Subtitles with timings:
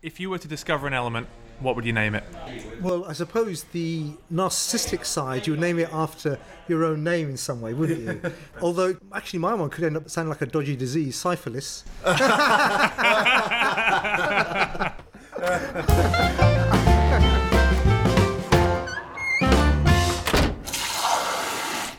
[0.00, 1.26] If you were to discover an element,
[1.58, 2.22] what would you name it?
[2.80, 7.36] Well, I suppose the narcissistic side, you would name it after your own name in
[7.36, 8.32] some way, wouldn't you?
[8.62, 11.82] Although, actually, my one could end up sounding like a dodgy disease, syphilis.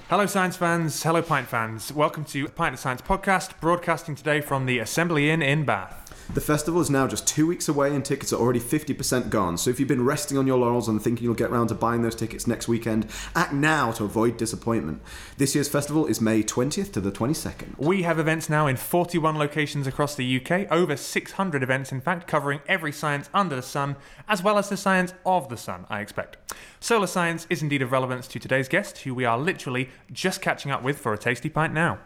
[0.08, 1.04] Hello, science fans.
[1.04, 1.92] Hello, Pint fans.
[1.92, 6.09] Welcome to Pint of Science podcast, broadcasting today from the Assembly Inn in Bath.
[6.32, 9.58] The festival is now just two weeks away and tickets are already 50% gone.
[9.58, 12.04] So if you've been resting on your laurels and thinking you'll get round to buying
[12.04, 15.02] those tickets next weekend, act now to avoid disappointment.
[15.38, 17.80] This year's festival is May 20th to the 22nd.
[17.80, 22.28] We have events now in 41 locations across the UK, over 600 events, in fact,
[22.28, 23.96] covering every science under the sun,
[24.28, 26.38] as well as the science of the sun, I expect.
[26.80, 30.70] Solar science is indeed of relevance to today's guest, who we are literally just catching
[30.72, 31.98] up with for a tasty pint now.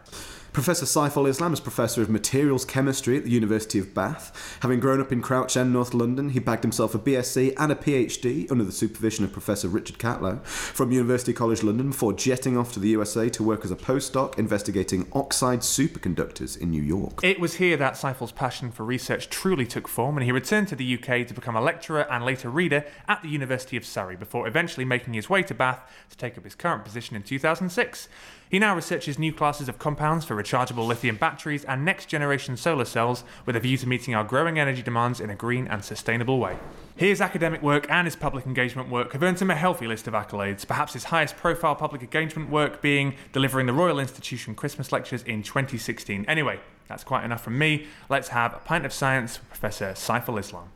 [0.54, 4.56] Professor Saiful Islam is Professor of Materials Chemistry at the University of Bath.
[4.60, 7.74] Having grown up in Crouch End, North London, he bagged himself a BSc and a
[7.74, 12.72] PhD under the supervision of Professor Richard Catlow from University College London before jetting off
[12.74, 17.24] to the USA to work as a postdoc investigating oxide superconductors in New York.
[17.24, 20.76] It was here that Saiful's passion for research truly took form, and he returned to
[20.76, 24.46] the UK to become a lecturer and later reader at the University of Surrey before
[24.46, 28.08] eventually making his way to Bath to take up his current position in 2006.
[28.54, 32.84] He now researches new classes of compounds for rechargeable lithium batteries and next generation solar
[32.84, 36.38] cells with a view to meeting our growing energy demands in a green and sustainable
[36.38, 36.56] way.
[36.94, 40.14] His academic work and his public engagement work have earned him a healthy list of
[40.14, 45.24] accolades, perhaps his highest profile public engagement work being delivering the Royal Institution Christmas lectures
[45.24, 46.24] in 2016.
[46.28, 47.88] Anyway, that's quite enough from me.
[48.08, 50.70] Let's have a pint of science with Professor Saiful Islam.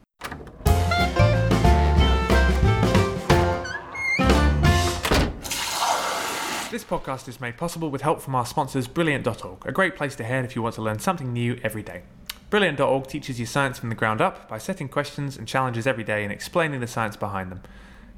[6.71, 10.25] This podcast is made possible with help from our sponsors, Brilliant.org, a great place to
[10.25, 12.03] head if you want to learn something new every day.
[12.51, 16.25] Brilliant.org teaches you science from the ground up by setting questions and challenges every day
[16.25, 17.63] and explaining the science behind them.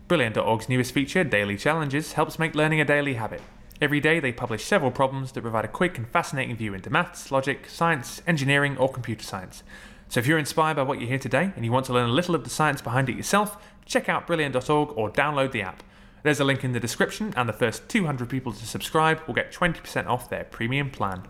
[0.08, 3.40] Brilliant.org's newest feature, Daily Challenges, helps make learning a daily habit.
[3.80, 7.30] Every day they publish several problems that provide a quick and fascinating view into maths,
[7.30, 9.62] logic, science, engineering, or computer science.
[10.08, 12.12] So if you're inspired by what you hear today and you want to learn a
[12.12, 15.84] little of the science behind it yourself, check out Brilliant.org or download the app.
[16.22, 19.52] There's a link in the description, and the first 200 people to subscribe will get
[19.52, 21.22] 20% off their premium plan.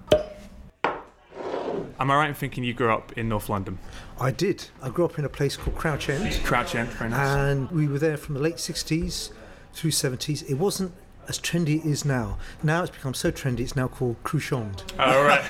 [0.85, 3.79] Am I right in thinking you grew up in North London?
[4.19, 4.69] I did.
[4.83, 7.29] I grew up in a place called Crouch End, Crouch End, very nice.
[7.29, 9.31] and we were there from the late 60s
[9.75, 10.49] through 70s.
[10.51, 10.93] It wasn't
[11.31, 12.37] as trendy as it is now.
[12.61, 14.83] Now it's become so trendy, it's now called Crouchond.
[14.99, 15.43] Oh, right.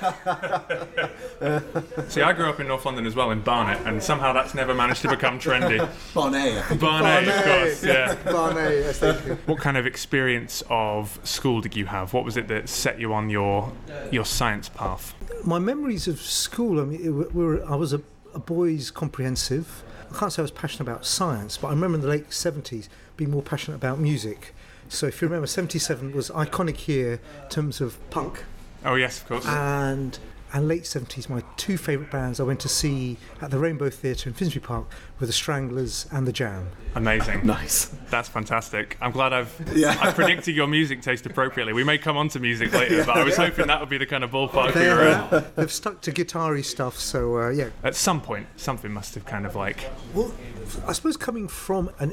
[2.11, 4.75] See, I grew up in North London as well, in Barnet, and somehow that's never
[4.75, 5.79] managed to become trendy.
[6.15, 6.77] Bonnet, I.
[6.77, 8.15] Barnet, of course, yeah.
[8.31, 9.39] Barnet, yes, thank you.
[9.47, 12.13] What kind of experience of school did you have?
[12.13, 13.73] What was it that set you on your
[14.13, 15.15] your science path?
[15.45, 18.03] My memories of school, I mean, it, were- were, I was a,
[18.35, 19.83] a boys' comprehensive.
[20.13, 22.89] I can't say I was passionate about science, but I remember in the late 70s
[23.17, 24.55] being more passionate about music.
[24.91, 28.45] So if you remember, 77 was iconic year in terms of punk.
[28.85, 29.47] Oh yes, of course.
[29.47, 30.19] and
[30.53, 34.29] and late 70s my two favourite bands I went to see at the Rainbow Theatre
[34.29, 34.87] in Finsbury Park
[35.21, 36.71] were the Stranglers and the Jam.
[36.97, 37.47] Amazing.
[37.47, 37.85] Nice.
[38.11, 38.97] That's fantastic.
[39.01, 39.97] I'm glad I've Yeah.
[40.01, 41.73] I predicted your music taste appropriately.
[41.73, 44.07] We may come on to music later, but I was hoping that would be the
[44.07, 45.31] kind of ballpark we were in.
[45.31, 47.69] They're, they've stuck to guitar-y stuff, so uh, yeah.
[47.85, 50.33] At some point, something must have kind of like Well,
[50.85, 52.13] I suppose coming from an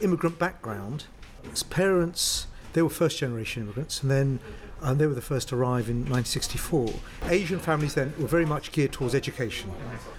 [0.00, 1.06] immigrant background,
[1.50, 4.40] as parents, they were first-generation immigrants, and then
[4.80, 6.92] um, they were the first to arrive in 1964.
[7.24, 9.72] Asian families then were very much geared towards education,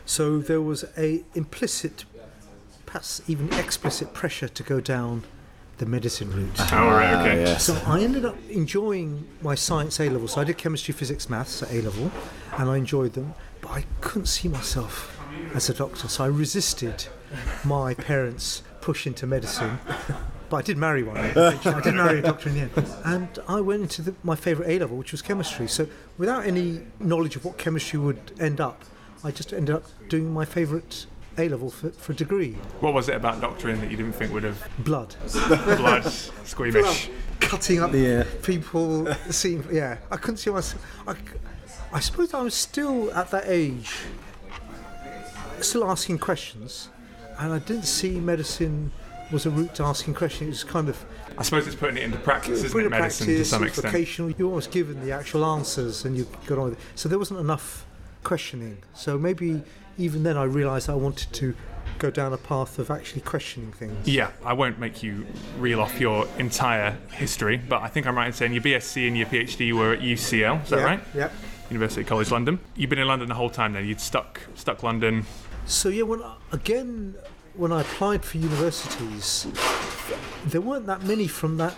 [0.06, 2.06] so there was a implicit,
[2.86, 5.24] perhaps even explicit pressure to go down
[5.78, 6.72] the medicine route.
[6.72, 7.42] Oh right, okay.
[7.42, 7.66] yes.
[7.66, 10.28] So I ended up enjoying my science A level.
[10.28, 12.12] So I did chemistry, physics, maths at A level,
[12.58, 13.34] and I enjoyed them.
[13.62, 15.20] But I couldn't see myself
[15.54, 17.08] as a doctor, so I resisted
[17.64, 19.80] my parents' push into medicine.
[20.54, 21.18] But I did marry one.
[21.18, 24.70] I did marry a doctor in the end, and I went into the, my favourite
[24.70, 25.68] A level, which was chemistry.
[25.68, 25.88] So
[26.20, 28.84] without any knowledge of what chemistry would end up,
[29.24, 31.08] I just ended up doing my favourite
[31.40, 34.32] A level for, for a degree, What was it about doctoring that you didn't think
[34.32, 35.16] would have blood.
[35.34, 36.04] blood
[36.44, 37.10] squeamish?
[37.40, 38.24] cutting up Yeah.
[38.44, 39.12] people.
[39.32, 40.86] Seeing, yeah, I couldn't see myself.
[41.08, 41.16] I,
[41.92, 43.92] I suppose I was still at that age,
[45.62, 46.90] still asking questions,
[47.40, 48.92] and I didn't see medicine
[49.34, 50.48] was a route to asking questions.
[50.48, 51.04] It was kind of
[51.38, 52.90] I suppose it's putting it into practice, isn't it?
[52.90, 53.88] Medicine practice, to some extent.
[53.88, 54.32] vocational.
[54.32, 56.86] You're almost given the actual answers, and you got on with it.
[56.96, 57.86] So there wasn't enough
[58.24, 58.78] questioning.
[58.94, 59.64] So maybe
[59.98, 61.56] even then I realised I wanted to
[62.00, 64.08] go down a path of actually questioning things.
[64.08, 65.26] Yeah, I won't make you
[65.58, 69.18] reel off your entire history, but I think I'm right in saying your BSc and
[69.18, 70.64] your PhD were at UCL.
[70.64, 71.00] Is that yeah, right?
[71.16, 71.34] Yep.
[71.70, 72.60] University College London.
[72.76, 73.86] You've been in London the whole time then.
[73.86, 75.26] You'd stuck stuck London.
[75.66, 76.22] So yeah, when
[76.52, 77.16] again
[77.56, 79.48] when I applied for universities,
[80.46, 81.76] there weren't that many from that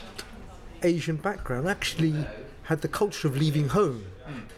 [0.83, 1.67] Asian background.
[1.67, 2.25] Actually
[2.63, 4.05] had the culture of leaving home,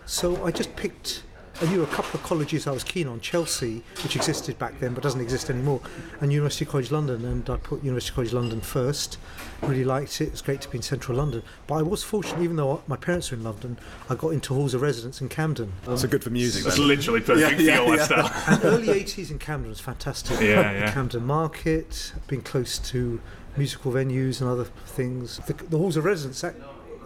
[0.06, 1.24] so I just picked.
[1.60, 4.94] I knew a couple of colleges I was keen on, Chelsea, which existed back then
[4.94, 5.82] but doesn't exist anymore,
[6.22, 9.18] and University College London, and I put University College London first.
[9.64, 10.26] Really liked it.
[10.26, 11.42] It was great to be in central London.
[11.66, 14.76] But I was fortunate, even though my parents were in London, I got into halls
[14.76, 15.74] of residence in Camden.
[15.96, 16.64] So good for music.
[16.64, 16.88] That's then.
[16.88, 18.44] literally perfect Yeah, for your yeah, yeah.
[18.54, 20.40] and early 80s in Camden was fantastic.
[20.40, 20.92] Yeah, yeah.
[20.92, 23.20] Camden Market, being close to
[23.56, 25.38] musical venues and other things.
[25.48, 26.54] The, the halls of residence, that,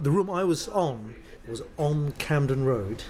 [0.04, 1.16] the room I was on
[1.50, 3.04] was on Camden Road.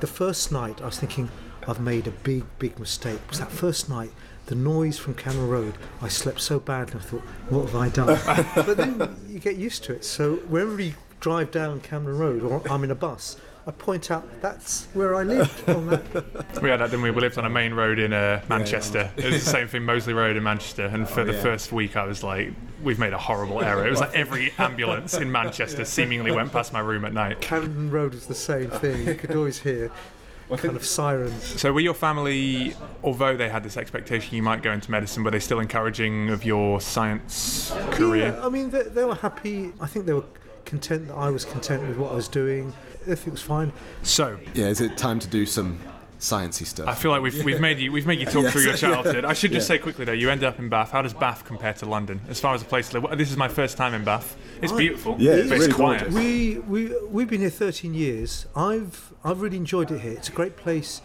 [0.00, 1.30] the first night, I was thinking,
[1.68, 3.20] I've made a big, big mistake.
[3.24, 4.12] It was that first night,
[4.46, 8.18] the noise from Camden Road, I slept so badly, I thought, what have I done?
[8.54, 10.04] but then you get used to it.
[10.04, 13.36] So wherever we drive down Camden Road or I'm in a bus,
[13.68, 16.04] I point out that's where I lived on that
[16.62, 17.10] We had that, didn't we?
[17.10, 19.10] We lived on a main road in uh, Manchester.
[19.16, 20.84] It was the same thing, Mosley Road in Manchester.
[20.84, 21.42] And for the yeah.
[21.42, 22.52] first week, I was like,
[22.84, 23.84] we've made a horrible error.
[23.84, 27.40] It was like every ambulance in Manchester seemingly went past my room at night.
[27.40, 29.04] Camden Road was the same thing.
[29.04, 29.90] You could always hear
[30.54, 31.60] kind of sirens.
[31.60, 35.32] So, were your family, although they had this expectation you might go into medicine, were
[35.32, 38.28] they still encouraging of your science career?
[38.28, 39.72] Yeah, I mean, they, they were happy.
[39.80, 40.24] I think they were
[40.66, 42.74] content that I was content with what I was doing.
[43.02, 43.72] I think it was fine.
[44.02, 45.78] So, Yeah, is it time to do some
[46.18, 46.88] sciencey stuff?
[46.88, 48.90] I feel like we've, we've made you we've made you talk through your Yes, yeah.
[48.94, 49.24] childhood.
[49.24, 49.76] I should just Yeah.
[49.76, 50.90] say quickly though, you end up in Bath.
[50.90, 53.16] How does Bath compare to London as far as a place to live?
[53.16, 54.36] This is my first time in Bath.
[54.60, 56.10] It's I- beautiful, Yeah, it's but it's really quiet.
[56.10, 58.46] We we we've been here 13 years.
[58.56, 60.12] I've I've really enjoyed it here.
[60.12, 61.00] It's a great place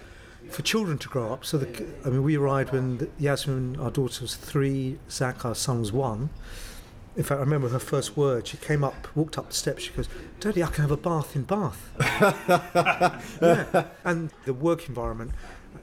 [0.49, 1.45] for children to grow up.
[1.45, 4.97] So the, I mean, we arrived when the, Yasmin, our daughter, was three.
[5.09, 6.29] Zach, our son, was one.
[7.15, 8.47] In fact, I remember her first word.
[8.47, 9.83] She came up, walked up the steps.
[9.83, 10.07] She goes,
[10.39, 11.91] "Daddy, I can have a bath in Bath."
[13.41, 15.31] yeah, and the work environment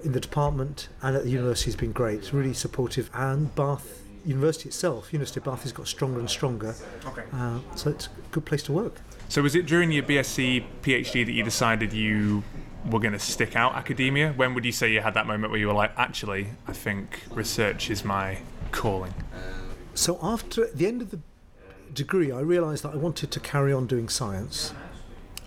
[0.05, 2.21] in the department and at the university has been great.
[2.21, 6.75] It's really supportive, and Bath University itself, University of Bath, has got stronger and stronger.
[7.07, 7.25] Okay.
[7.33, 9.01] Uh, so it's a good place to work.
[9.29, 12.43] So was it during your BSc PhD that you decided you
[12.91, 14.33] were going to stick out academia?
[14.33, 17.23] When would you say you had that moment where you were like, actually, I think
[17.31, 18.39] research is my
[18.73, 19.15] calling?
[19.99, 21.19] So after the end of the
[21.93, 24.73] degree, I realised that I wanted to carry on doing science.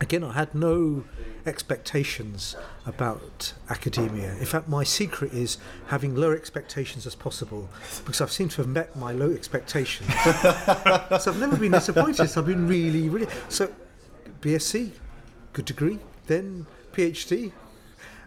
[0.02, 1.06] Again, I had no
[1.46, 4.34] expectations about academia.
[4.34, 5.58] In fact, my secret is
[5.88, 7.70] having low expectations as possible
[8.04, 10.14] because I've seemed to have met my low expectations.
[10.14, 12.28] so I've never been disappointed.
[12.28, 13.28] So I've been really, really.
[13.48, 13.72] So
[14.42, 14.92] BSc,
[15.54, 17.54] good degree, then PhD,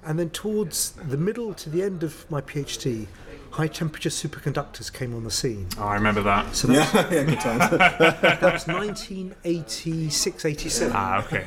[0.03, 3.09] and then towards the middle to the end of my PhD,
[3.55, 5.69] high temperature superconductors came on the scene.
[5.79, 6.57] Oh, I remember that.
[6.57, 7.71] So that, yeah, good times.
[7.71, 10.93] that was 1986, 87.
[10.95, 11.47] Ah, okay.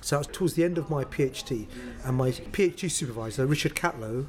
[0.00, 1.66] So that was towards the end of my PhD,
[2.04, 4.26] and my PhD supervisor, Richard Catlow,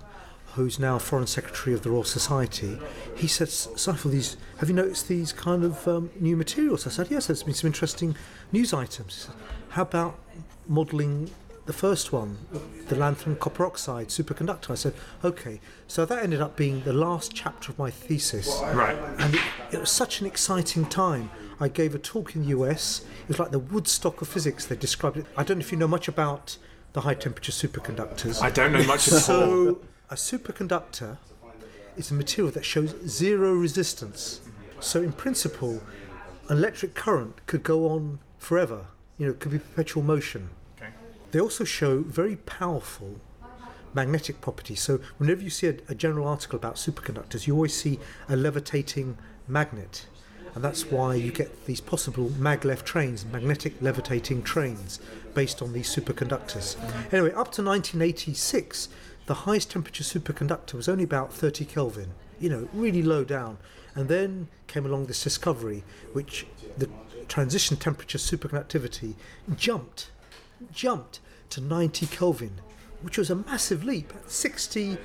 [0.56, 2.80] who's now Foreign Secretary of the Royal Society,
[3.16, 6.88] he said, Saiful, these, have you noticed these kind of um, new materials?
[6.88, 8.16] I said, yes, there's been some interesting
[8.52, 9.14] news items.
[9.16, 9.36] He said,
[9.70, 10.18] How about
[10.68, 11.30] modelling
[11.70, 12.36] the first one,
[12.88, 14.72] the lanthanum copper oxide superconductor?
[14.72, 15.62] I said, okay.
[15.86, 18.60] So that ended up being the last chapter of my thesis.
[18.74, 18.98] Right.
[19.20, 19.42] And it,
[19.74, 21.30] it was such an exciting time.
[21.60, 23.02] I gave a talk in the US.
[23.22, 24.66] It was like the Woodstock of physics.
[24.66, 25.28] They described it.
[25.38, 26.58] I don't know if you know much about
[26.94, 28.42] the high temperature superconductors.
[28.42, 29.20] I don't know much at all.
[29.20, 31.18] so, a superconductor
[31.98, 34.42] is a material that shows zero resistance.
[34.80, 35.84] So, in principle,
[36.48, 38.88] an electric current could go on forever.
[39.20, 40.50] You know, it could be perpetual motion.
[41.32, 43.20] They also show very powerful
[43.94, 44.82] magnetic properties.
[44.82, 49.18] So whenever you see a, a general article about superconductors, you always see a levitating
[49.48, 50.06] magnet.
[50.56, 55.00] And that's why you get these possible maglev trains, magnetic levitating trains,
[55.34, 56.76] based on these superconductors.
[57.14, 58.90] Anyway, up to 1986,
[59.28, 62.10] the highest temperature superconductor was only about 30 Kelvin,
[62.40, 63.58] you know, really low down.
[63.96, 65.84] And then came along this discovery,
[66.14, 66.46] which
[66.78, 66.90] the
[67.28, 69.14] transition temperature superconductivity
[69.56, 70.10] jumped
[70.72, 71.20] jumped
[71.52, 72.62] to 90 Kelvin,
[73.02, 74.14] which was a massive leap.
[74.16, 74.98] at 60,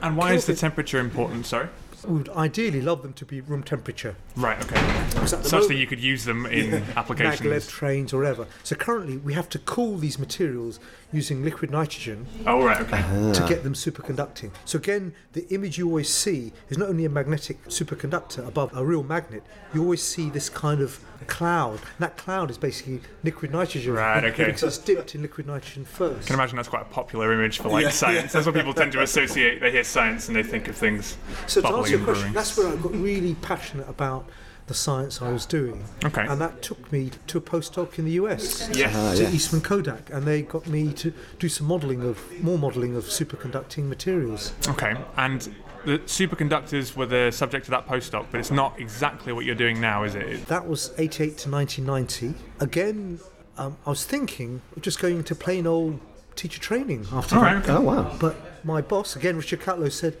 [0.00, 1.46] And why is the temperature important?
[1.46, 1.68] Sorry.
[2.06, 4.16] we would ideally love them to be room temperature.
[4.36, 4.60] Right.
[4.64, 5.04] Okay.
[5.10, 8.46] Because at the Such that you could use them in applications, maglev trains or whatever.
[8.64, 10.80] So currently we have to cool these materials
[11.12, 12.80] using liquid nitrogen Oh, right.
[12.80, 13.00] Okay.
[13.34, 13.48] to ah.
[13.48, 14.50] get them superconducting.
[14.64, 18.84] So again, the image you always see is not only a magnetic superconductor above a
[18.84, 19.42] real magnet,
[19.74, 21.74] you always see this kind of cloud.
[21.80, 23.94] And that cloud is basically liquid nitrogen.
[23.94, 24.46] Right, okay.
[24.46, 26.24] Because it's dipped in liquid nitrogen first.
[26.24, 28.32] I can imagine that's quite a popular image for like science.
[28.32, 29.60] That's what people tend to associate.
[29.60, 31.16] They hear science and they think of things
[31.46, 32.32] So to answer your question, brewing.
[32.34, 34.28] that's where I got really passionate about
[34.68, 35.84] the science I was doing.
[36.04, 36.26] Okay.
[36.26, 38.68] And that took me to a postdoc in the US.
[38.74, 38.92] Yes.
[38.96, 39.34] Ah, To yes.
[39.34, 43.84] Eastman Kodak, and they got me to do some modelling of more modelling of superconducting
[43.88, 44.52] materials.
[44.68, 44.94] Okay.
[45.16, 45.52] And
[45.84, 49.80] the superconductors were the subject of that postdoc, but it's not exactly what you're doing
[49.80, 50.46] now, is it?
[50.46, 52.34] That was 88 to 1990.
[52.60, 53.18] Again,
[53.58, 55.98] um, I was thinking of just going into plain old
[56.36, 57.64] teacher training after Right, that.
[57.64, 57.72] okay.
[57.72, 58.16] Oh wow.
[58.20, 60.16] But my boss, again, Richard Catlow, said,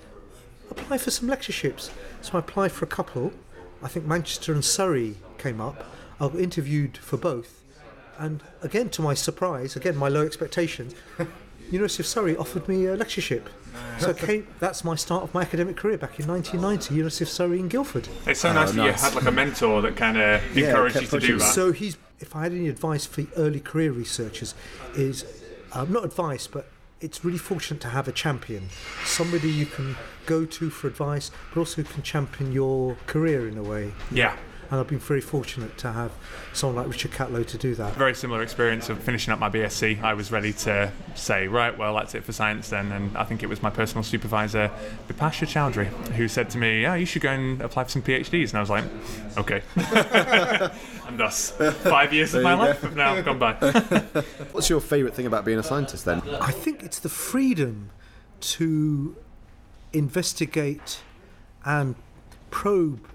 [0.70, 1.90] apply for some lectureships.
[2.22, 3.32] So I applied for a couple.
[3.82, 5.84] I think Manchester and Surrey came up.
[6.20, 7.62] I got interviewed for both.
[8.18, 10.94] And again, to my surprise, again, my low expectations,
[11.70, 13.48] University of Surrey offered me a lectureship.
[13.98, 17.30] So I came, that's my start of my academic career back in 1990, University of
[17.30, 18.08] Surrey in Guildford.
[18.26, 21.00] It's so nice that you had like a mentor that kind of Yeah, encouraged you
[21.02, 21.54] to pushing do that.
[21.54, 24.54] So he's, if I had any advice for early career researchers,
[24.94, 25.24] is
[25.72, 26.66] um, not advice, but
[27.02, 28.68] it's really fortunate to have a champion,
[29.04, 33.62] somebody you can go to for advice, but also can champion your career in a
[33.62, 33.92] way.
[34.10, 34.36] yeah,
[34.72, 36.12] And I've been very fortunate to have
[36.54, 37.92] someone like Richard Catlow to do that.
[37.92, 40.02] very similar experience of finishing up my BSc.
[40.02, 42.90] I was ready to say, right, well, that's it for science then.
[42.90, 44.70] And I think it was my personal supervisor,
[45.08, 48.48] Bipasha Chowdhury, who said to me, yeah, you should go and apply for some PhDs.
[48.48, 48.84] And I was like,
[49.36, 49.60] okay.
[51.06, 52.64] and thus, five years of my you go.
[52.64, 53.52] life have now gone by.
[54.52, 56.22] What's your favourite thing about being a scientist then?
[56.40, 57.90] I think it's the freedom
[58.40, 59.16] to
[59.92, 61.02] investigate
[61.62, 61.94] and
[62.50, 63.06] probe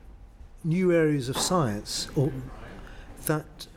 [0.67, 2.31] new areas of science or
[3.25, 3.67] that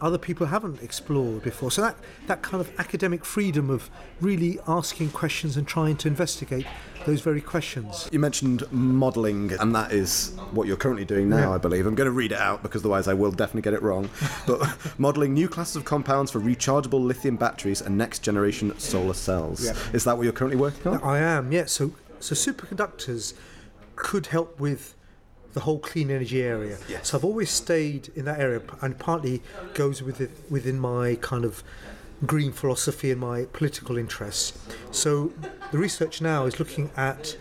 [0.00, 1.70] other people haven't explored before.
[1.70, 6.66] So that, that kind of academic freedom of really asking questions and trying to investigate
[7.06, 8.08] those very questions.
[8.12, 11.86] You mentioned modelling, and that is what you're currently doing now, I believe.
[11.86, 14.10] I'm going to read it out because otherwise I will definitely get it wrong.
[14.46, 19.64] But modelling new classes of compounds for rechargeable lithium batteries and next generation solar cells.
[19.64, 19.74] Yeah.
[19.92, 21.02] Is that what you're currently working on?
[21.02, 21.64] I am, yeah.
[21.66, 23.34] So, so superconductors
[23.96, 24.95] could help with
[25.56, 26.76] the whole clean energy area.
[26.86, 27.08] Yes.
[27.08, 29.40] So I've always stayed in that area, and partly
[29.72, 31.64] goes with it, within my kind of
[32.26, 34.52] green philosophy and my political interests.
[34.90, 35.32] So
[35.72, 37.38] the research now is looking at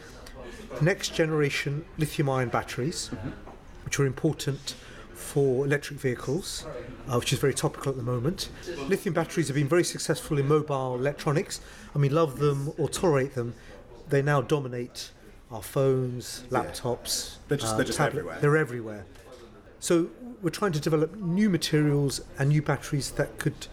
[0.79, 3.11] next generation lithium-ion batteries,
[3.83, 4.75] which are important
[5.13, 6.65] for electric vehicles,
[7.09, 8.47] uh, which is very topical at the moment.
[8.87, 11.59] Lithium batteries have been very successful in mobile electronics.
[11.93, 13.55] I mean, love them or tolerate them,
[14.07, 15.11] they now dominate
[15.55, 18.37] our phones, laptops, They're just- uh, they're just tablet- everywhere.
[18.41, 19.05] They're everywhere.
[19.79, 20.07] So
[20.41, 23.67] we're trying to develop new materials and new batteries that could,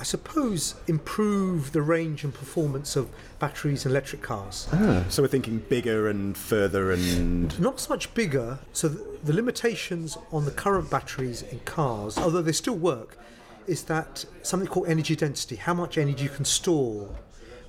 [0.00, 4.66] I suppose, improve the range and performance of batteries in electric cars.
[4.72, 7.58] Ah, so we're thinking bigger and further and.
[7.60, 12.42] Not so much bigger, so the, the limitations on the current batteries in cars, although
[12.42, 13.18] they still work,
[13.66, 17.08] is that something called energy density, how much energy you can store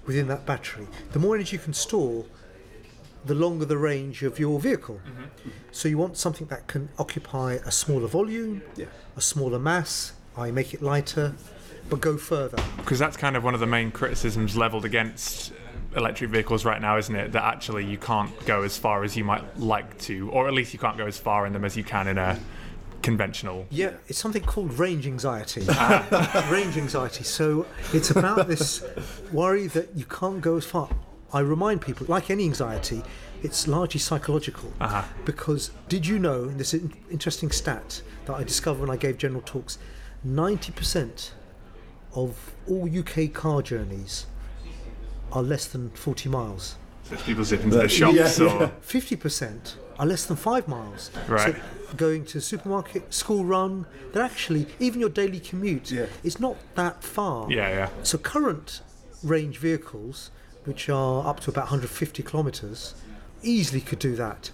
[0.06, 0.88] within that battery.
[1.12, 2.24] The more energy you can store,
[3.28, 5.00] the longer the range of your vehicle.
[5.06, 5.50] Mm-hmm.
[5.72, 8.86] So you want something that can occupy a smaller volume, Yeah.
[9.16, 11.36] a smaller mass, I make it lighter,
[11.90, 12.58] but go further.
[12.78, 15.56] Because that's kind of one of the main criticisms leveled against uh,
[16.00, 17.32] electric vehicles right now, isn't it?
[17.34, 20.74] That actually you can't go as far as you might like to, or at least
[20.74, 22.40] you can't go as far in them as you can in a
[23.02, 23.66] conventional.
[23.70, 25.62] Yeah, it's something called range anxiety.
[26.50, 27.24] range anxiety.
[27.24, 28.84] So it's about this
[29.32, 30.90] worry that you can't go as far.
[31.34, 33.04] I remind people, like any anxiety,
[33.44, 34.72] it's largely psychological.
[34.80, 35.04] Uh-huh.
[35.26, 36.74] Because did you know, this
[37.12, 39.78] interesting stat that I discovered when I gave general talks,
[40.26, 41.32] 90%
[42.14, 44.26] of all UK car journeys
[45.32, 46.76] are less than 40 miles.
[47.04, 48.46] So people zip into the shops yeah.
[48.46, 51.12] or 50% are less than five miles.
[51.28, 51.56] Right.
[51.56, 51.62] So
[51.96, 56.08] going to supermarket, school run, they're actually, even your daily commute, Yeah.
[56.24, 57.52] is not that far.
[57.52, 57.90] yeah, yeah.
[58.04, 58.82] So current
[59.24, 60.32] range vehicles,
[60.68, 62.94] which are up to about 150 kilometres,
[63.42, 64.52] easily could do that.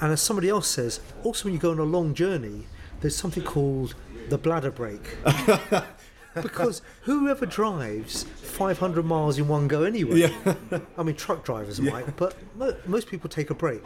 [0.00, 2.66] And as somebody else says, also when you go on a long journey,
[3.00, 3.94] there's something called
[4.28, 5.16] the bladder break.
[6.42, 10.32] because whoever drives 500 miles in one go anyway?
[10.98, 13.82] I mean, truck drivers might, but mo- most people take a break.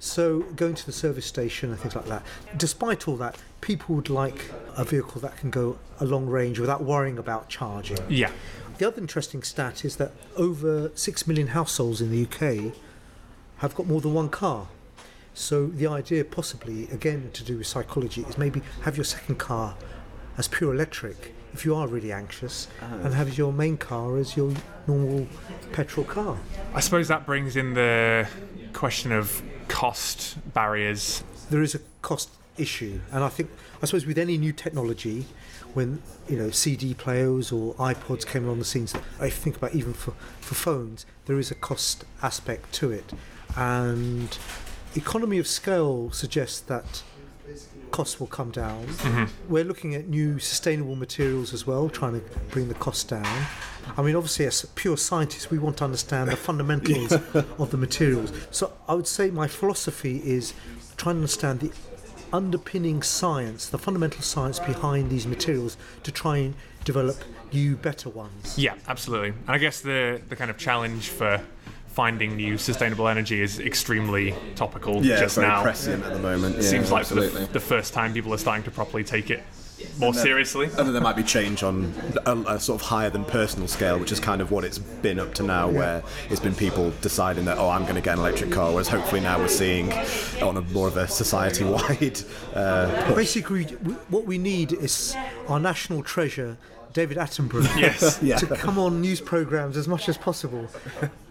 [0.00, 2.24] So going to the service station and things like that.
[2.56, 6.82] Despite all that, people would like a vehicle that can go a long range without
[6.82, 7.98] worrying about charging.
[8.08, 8.30] Yeah.
[8.78, 12.74] The other interesting stat is that over 6 million households in the UK
[13.58, 14.68] have got more than one car.
[15.32, 19.76] So the idea, possibly, again to do with psychology, is maybe have your second car
[20.36, 23.00] as pure electric if you are really anxious, oh.
[23.04, 24.52] and have your main car as your
[24.88, 25.26] normal
[25.72, 26.36] petrol car.
[26.74, 28.28] I suppose that brings in the
[28.72, 31.22] question of cost barriers.
[31.50, 33.50] There is a cost issue, and I think,
[33.82, 35.26] I suppose, with any new technology,
[35.74, 39.92] when you know CD players or iPods came on the scenes, I think about even
[39.92, 43.12] for, for phones, there is a cost aspect to it,
[43.56, 44.36] and
[44.94, 47.02] economy of scale suggests that
[47.90, 48.84] costs will come down.
[48.86, 49.52] Mm-hmm.
[49.52, 53.46] We're looking at new sustainable materials as well, trying to bring the cost down.
[53.96, 57.12] I mean, obviously, as pure scientists, we want to understand the fundamentals
[57.62, 58.32] of the materials.
[58.50, 60.54] So I would say my philosophy is
[60.96, 61.70] trying to understand the
[62.34, 67.16] underpinning science, the fundamental science behind these materials to try and develop
[67.52, 68.58] new, better ones.
[68.58, 69.28] Yeah, absolutely.
[69.28, 71.40] And I guess the the kind of challenge for
[71.86, 75.62] finding new sustainable energy is extremely topical Yeah, just very now.
[75.62, 76.56] prescient at the moment.
[76.56, 79.30] It yeah, seems like for the, the first time people are starting to properly take
[79.30, 79.44] it
[79.98, 80.66] more then- seriously.
[80.66, 81.92] And then there might be change on
[82.26, 85.18] a, a sort of higher than personal scale, which is kind of what it's been
[85.20, 88.20] up to now, where it's been people deciding that, oh, I'm going to get an
[88.20, 89.92] electric car, whereas hopefully now we're seeing
[90.42, 92.18] on a more of a society wide
[92.54, 93.14] uh.
[93.14, 93.64] Basically,
[94.08, 95.14] what we need is
[95.48, 96.56] our national treasure,
[96.92, 97.64] David Attenborough.
[97.80, 98.18] Yes.
[98.22, 98.36] Yeah.
[98.38, 100.68] to come on news programs as much as possible.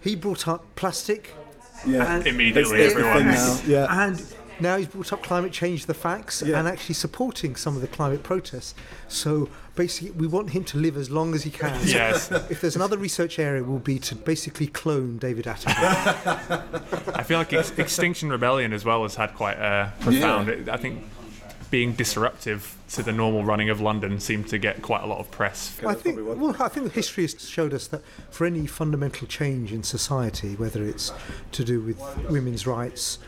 [0.00, 1.30] He brought up plastic,
[1.86, 2.16] Yeah.
[2.16, 3.70] and, Immediately, It's- it's the everyone.
[3.70, 4.06] Yeah.
[4.08, 4.22] and
[4.60, 6.58] now he's brought up climate change, the facts, Yeah.
[6.58, 8.74] and actually supporting some of the climate protests.
[9.08, 11.78] So basically, we want him to live as long as he can.
[11.86, 12.30] Yes.
[12.50, 17.14] If there's another research area, will be to basically clone David Attenborough.
[17.18, 20.68] I feel like Ex- Extinction Rebellion as well has had quite a profound.
[20.70, 21.02] I think
[21.70, 25.28] being disruptive to the normal running of London seemed to get quite a lot of
[25.32, 25.76] press.
[25.84, 29.82] I think, well, I think history has showed us that for any fundamental change in
[29.82, 31.12] society, whether it's
[31.52, 31.98] to do with
[32.30, 33.18] women's rights,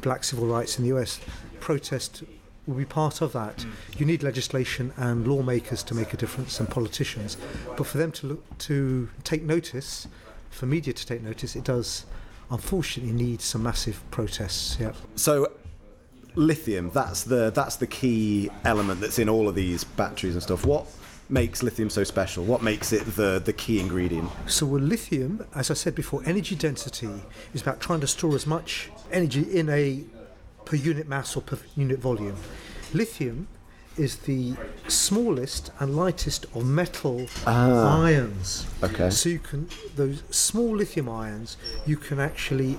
[0.00, 1.20] black civil rights in the US,
[1.60, 2.22] protest
[2.66, 3.58] will be part of that.
[3.58, 4.00] Mm.
[4.00, 7.36] You need legislation and lawmakers to make a difference and politicians,
[7.76, 10.08] but for them to look to take notice,
[10.50, 12.06] for media to take notice, it does
[12.50, 14.78] unfortunately need some massive protests.
[14.80, 14.92] Yeah.
[15.16, 15.52] So
[16.34, 20.64] lithium, that's the that's the key element that's in all of these batteries and stuff.
[20.66, 20.86] What
[21.28, 22.44] makes lithium so special?
[22.44, 24.30] What makes it the the key ingredient?
[24.46, 27.22] So with lithium, as I said before, energy density
[27.54, 30.04] is about trying to store as much energy in a
[30.64, 32.36] per unit mass or per unit volume.
[32.92, 33.48] Lithium
[33.96, 34.54] is the
[34.88, 38.02] smallest and lightest of metal ah.
[38.02, 38.66] ions.
[38.82, 39.10] Okay.
[39.10, 41.56] So you can those small lithium ions
[41.86, 42.78] you can actually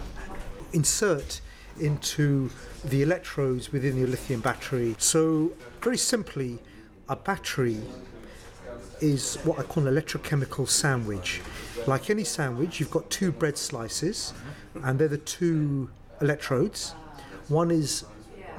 [0.74, 1.42] insert
[1.80, 2.50] into
[2.84, 4.96] the electrodes within your lithium battery.
[4.98, 5.52] So
[5.82, 6.60] very simply,
[7.10, 7.82] a battery
[9.02, 11.42] is what I call an electrochemical sandwich.
[11.86, 14.34] Like any sandwich, you've got two bread slices,
[14.84, 15.90] and they're the two
[16.22, 16.92] electrodes.
[17.48, 18.06] One is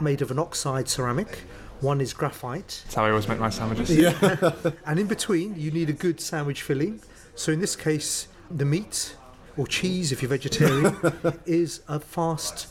[0.00, 1.40] made of an oxide ceramic,
[1.80, 3.96] one is graphite, That's how I always make my sandwiches.
[3.96, 4.52] Yeah.
[4.86, 7.00] and in between, you need a good sandwich filling.
[7.34, 9.14] So in this case, the meat
[9.56, 10.96] or cheese, if you're vegetarian,
[11.46, 12.68] is a fast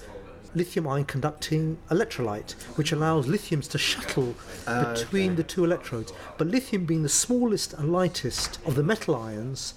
[0.58, 6.12] lithium ion conducting electrolyte, which allows lithiums to shuttle between the two electrodes.
[6.38, 9.76] But lithium being the smallest and lightest of the metal ions,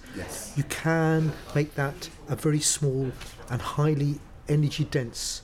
[0.56, 3.12] you can make that a very small
[3.50, 5.42] and highly energy dense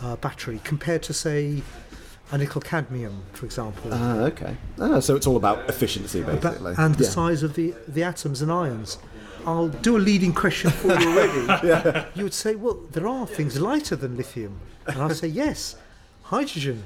[0.00, 1.62] uh, battery compared to, say,
[2.30, 3.90] a nickel cadmium, for example.
[3.92, 4.56] Ah, okay.
[4.80, 6.74] Ah, so it's all about efficiency, basically.
[6.78, 7.10] and the Yeah.
[7.10, 8.98] size of the, the atoms and ions.
[9.46, 12.06] I'll do a leading question for you already.
[12.14, 14.60] You would say, well, there are things lighter than lithium.
[14.86, 15.76] And I'll say, yes,
[16.24, 16.84] hydrogen.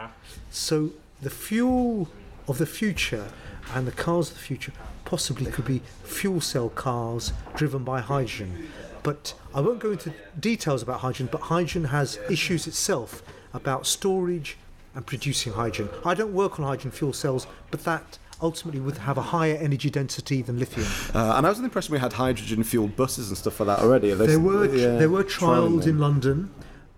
[0.50, 2.08] so the fuel
[2.48, 3.28] of the future
[3.74, 4.72] and the cars of the future
[5.04, 8.68] possibly could be fuel cell cars driven by hydrogen.
[9.02, 14.56] But I won't go into details about hydrogen, but hydrogen has issues itself about storage
[14.94, 15.88] and producing hydrogen.
[16.04, 19.88] I don't work on hydrogen fuel cells, but that ultimately would have a higher energy
[19.88, 20.86] density than lithium.
[21.14, 23.68] Uh, and I was under the impression we had hydrogen fueled buses and stuff like
[23.68, 24.10] that already.
[24.10, 25.98] Are they There s- were yeah, there were trialling trials in?
[25.98, 26.50] London.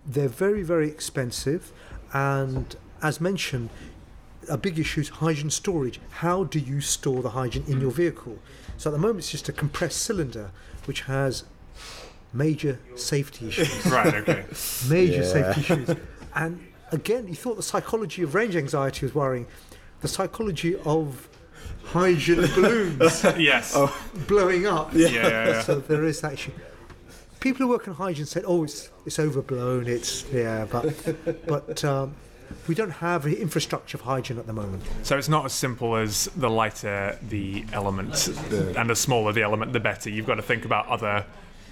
[0.06, 1.72] They're very very expensive,
[2.12, 3.70] and as mentioned,
[4.48, 6.00] a big issue is hydrogen storage.
[6.10, 8.38] How do you store the hydrogen in your vehicle?
[8.76, 10.50] So at the moment, it's just a compressed cylinder,
[10.86, 11.44] which has
[12.32, 13.86] major safety issues.
[13.92, 14.44] Right, okay.
[14.88, 15.32] major Yeah.
[15.54, 15.96] safety issues.
[16.34, 16.60] And
[16.92, 19.46] again, you thought the psychology of range anxiety was worrying.
[20.00, 21.28] The psychology of
[21.84, 23.72] hydrogen balloons yes.
[23.76, 23.94] Oh.
[24.26, 24.92] blowing up.
[24.92, 25.62] yeah, yeah, yeah.
[25.62, 26.52] So there is that issue.
[27.40, 29.86] People who work in hydrogen said, "Oh, it's it's overblown.
[29.86, 32.14] It's yeah, but but um,
[32.66, 34.82] we don't have the infrastructure of hydrogen at the moment.
[35.02, 39.72] So it's not as simple as the lighter the element and the smaller the element,
[39.74, 40.08] the better.
[40.08, 41.26] You've got to think about other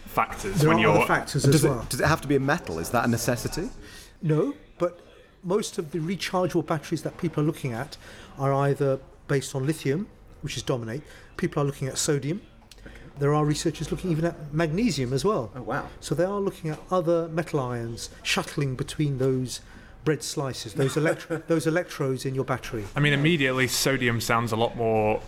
[0.04, 0.96] factors There when are you're.
[0.98, 1.80] other factors as Does well.
[1.80, 2.78] it, does it have to be a metal?
[2.78, 3.70] Is that a necessity?
[4.20, 5.00] No, but
[5.42, 7.96] most of the rechargeable batteries that people are looking at
[8.38, 10.08] are either based on lithium,
[10.42, 11.02] which is dominate.
[11.36, 12.42] People are looking at sodium.
[13.18, 15.50] There are researchers looking even at magnesium as well.
[15.54, 15.88] Oh wow.
[16.00, 19.60] So they are looking at other metal ions shuttling between those
[20.04, 22.84] bread slices, those electro- those electrodes in your battery.
[22.96, 25.20] I mean, immediately sodium sounds a lot more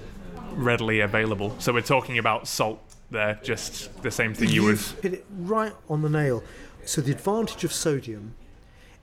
[0.52, 1.54] readily available.
[1.58, 2.80] So we're talking about salt
[3.10, 4.72] there, just the same thing you would.
[4.72, 6.42] You've hit it right on the nail.
[6.84, 8.34] So the advantage of sodium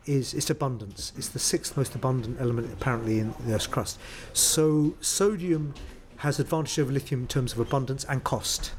[0.06, 1.14] is its abundance.
[1.18, 4.00] It's the sixth most abundant element apparently in the Earth's crust.
[4.34, 5.74] So sodium
[6.18, 8.74] has advantage over lithium in terms of abundance and cost.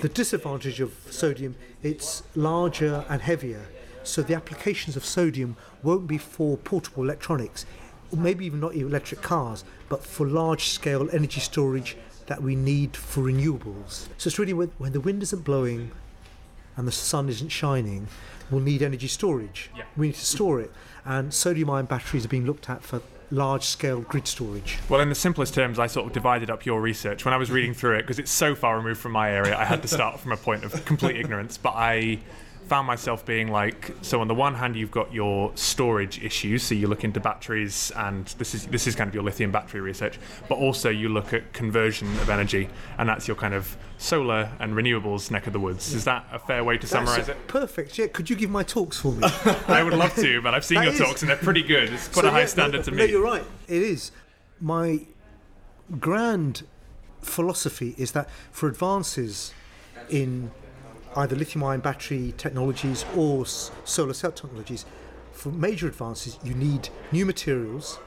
[0.00, 3.66] The disadvantage of sodium, it's larger and heavier.
[4.02, 7.66] So the applications of sodium won't be for portable electronics,
[8.12, 11.96] maybe even not even electric cars, but for large scale energy storage
[12.26, 14.08] that we need for renewables.
[14.16, 15.90] So it's really when, when the wind isn't blowing
[16.76, 18.08] and the sun isn't shining,
[18.50, 19.70] we'll need energy storage.
[19.76, 19.84] Yeah.
[19.96, 20.72] We need to store it.
[21.04, 24.78] And sodium ion batteries are being looked at for large scale grid storage.
[24.88, 27.50] Well, in the simplest terms, I sort of divided up your research when I was
[27.50, 29.56] reading through it because it's so far removed from my area.
[29.56, 32.18] I had to start from a point of complete ignorance, but I
[32.70, 36.72] found myself being like so on the one hand you've got your storage issues so
[36.72, 40.20] you look into batteries and this is this is kind of your lithium battery research
[40.48, 44.72] but also you look at conversion of energy and that's your kind of solar and
[44.74, 47.98] renewables neck of the woods is that a fair way to summarize it Perfect.
[47.98, 49.24] Yeah, could you give my talks for me?
[49.66, 51.92] i would love to but i've seen That your is- talks and they're pretty good
[51.92, 52.96] it's quite So, a high yeah, standard no, to me.
[52.98, 53.44] no, you're right.
[53.66, 54.12] It is.
[54.60, 55.00] My
[55.98, 56.62] grand
[57.20, 59.52] philosophy is that for advances
[60.08, 60.52] in
[61.16, 64.84] either lithium ion battery technologies or solar cell technologies,
[65.32, 67.98] for major advances, you need new materials,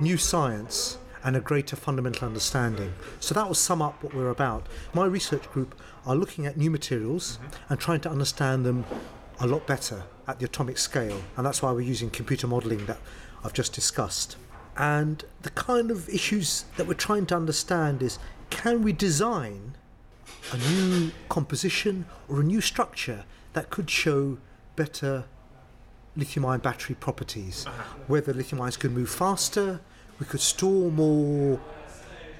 [0.00, 2.92] new science, and a greater fundamental understanding.
[3.20, 4.66] So that will sum up what we're about.
[4.94, 5.74] My research group
[6.06, 7.72] are looking at new materials mm-hmm.
[7.72, 8.84] and trying to understand them
[9.40, 12.98] a lot better at the atomic scale, and that's why we're using computer modeling that
[13.44, 14.36] I've just discussed.
[14.76, 18.18] And the kind of issues that we're trying to understand is
[18.50, 19.76] can we design
[20.52, 24.38] a new composition or a new structure that could show
[24.76, 25.24] better
[26.16, 27.66] lithium ion battery properties.
[27.66, 27.82] Uh-huh.
[28.06, 29.80] Whether lithium ions could move faster,
[30.18, 31.60] we could store more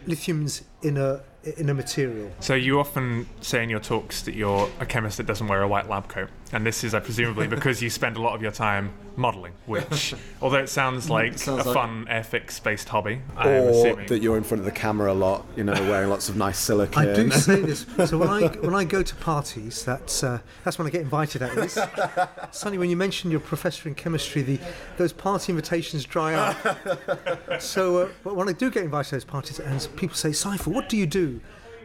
[0.07, 1.23] lithiums in a
[1.57, 2.31] in a material.
[2.41, 5.69] So you often say in your talks that you're a chemist that doesn't wear a
[5.69, 8.51] white lab coat, and this is uh, presumably because you spend a lot of your
[8.51, 13.69] time modelling, which, although it sounds like sounds a like- fun airfix-based hobby, I'm Or
[13.71, 14.07] assuming.
[14.07, 16.59] that you're in front of the camera a lot, you know, wearing lots of nice
[16.59, 17.09] silicone.
[17.09, 17.85] I do say this.
[18.09, 21.41] So when I when I go to parties, that's uh, that's when I get invited.
[21.41, 21.79] That is.
[22.57, 24.59] Sonny, when you mentioned your professor in chemistry, the
[24.97, 26.57] those party invitations dry up.
[27.61, 30.73] so uh, but when I do get invited to those parties, and people say, "Saiful,
[30.73, 31.41] what do you do?"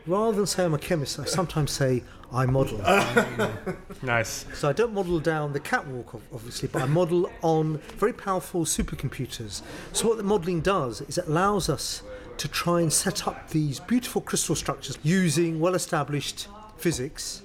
[0.06, 2.80] Rather than say I'm a chemist, I sometimes say I model.
[4.02, 4.46] nice.
[4.56, 9.62] So I don't model down the catwalk, obviously, but I model on very powerful supercomputers.
[9.91, 12.02] So what the modelling does is it allows us
[12.38, 17.43] to try and set up these beautiful crystal structures using well-established physics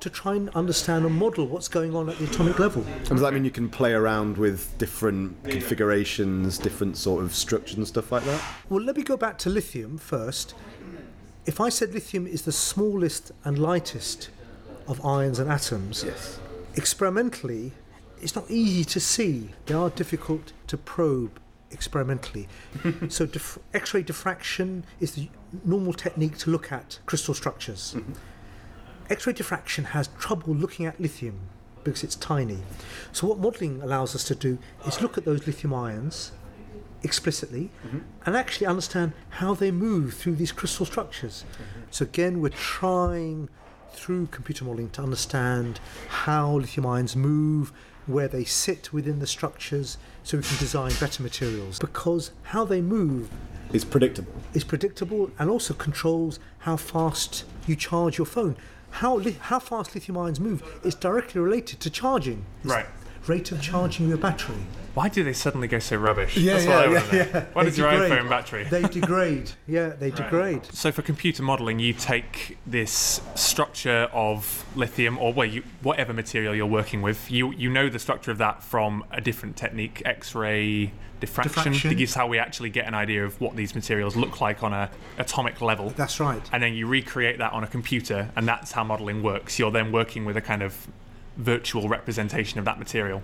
[0.00, 2.82] to try and understand and model what's going on at the atomic level.
[2.82, 7.76] And does that mean you can play around with different configurations, different sort of structures
[7.76, 8.42] and stuff like that?
[8.70, 10.54] Well, let me go back to lithium first.
[11.46, 14.30] If I said lithium is the smallest and lightest
[14.86, 16.38] of ions and atoms, Yes.
[16.74, 17.72] experimentally,
[18.20, 19.50] it's not easy to see.
[19.66, 22.48] They are difficult to probe experimentally.
[23.08, 23.26] so,
[23.72, 25.28] X ray diffraction is the
[25.64, 27.94] normal technique to look at crystal structures.
[27.96, 28.12] Mm-hmm.
[29.08, 31.40] X ray diffraction has trouble looking at lithium
[31.82, 32.58] because it's tiny.
[33.12, 36.32] So, what modelling allows us to do is look at those lithium ions
[37.02, 37.98] explicitly mm-hmm.
[38.26, 41.44] and actually understand how they move through these crystal structures.
[41.52, 41.80] Mm-hmm.
[41.90, 43.48] So, again, we're trying
[43.92, 47.72] through computer modelling to understand how lithium ions move,
[48.06, 51.78] where they sit within the structures, so we can design better materials.
[51.78, 53.30] Because how they move
[53.72, 54.32] It's predictable.
[54.54, 58.56] is predictable and also controls how fast you charge your phone.
[58.90, 62.44] How, li- how fast lithium ions move is directly related to charging.
[62.64, 62.86] It's Right.
[63.26, 64.56] Rate of charging your battery.
[64.94, 66.36] Why do they suddenly go so rubbish?
[66.36, 67.46] Yeah, That's what yeah, I wanna yeah, know.
[67.54, 67.62] yeah.
[67.62, 68.12] Does your degrade.
[68.12, 68.64] iPhone battery?
[68.64, 69.50] They degrade.
[69.68, 70.66] yeah, they degrade.
[70.72, 76.54] So for computer modeling, you take this structure of lithium, or well, you, whatever material
[76.56, 77.30] you're working with.
[77.30, 81.52] You you know the structure of that from a different technique, X-ray diffraction.
[81.52, 81.90] Diffraction.
[81.90, 84.72] That is how we actually get an idea of what these materials look like on
[84.72, 85.90] a atomic level.
[85.90, 86.42] That's right.
[86.52, 89.58] and then you recreate that on a computer, and that's how modeling works.
[89.58, 90.88] You're then working with a kind of
[91.36, 93.22] virtual representation of that material.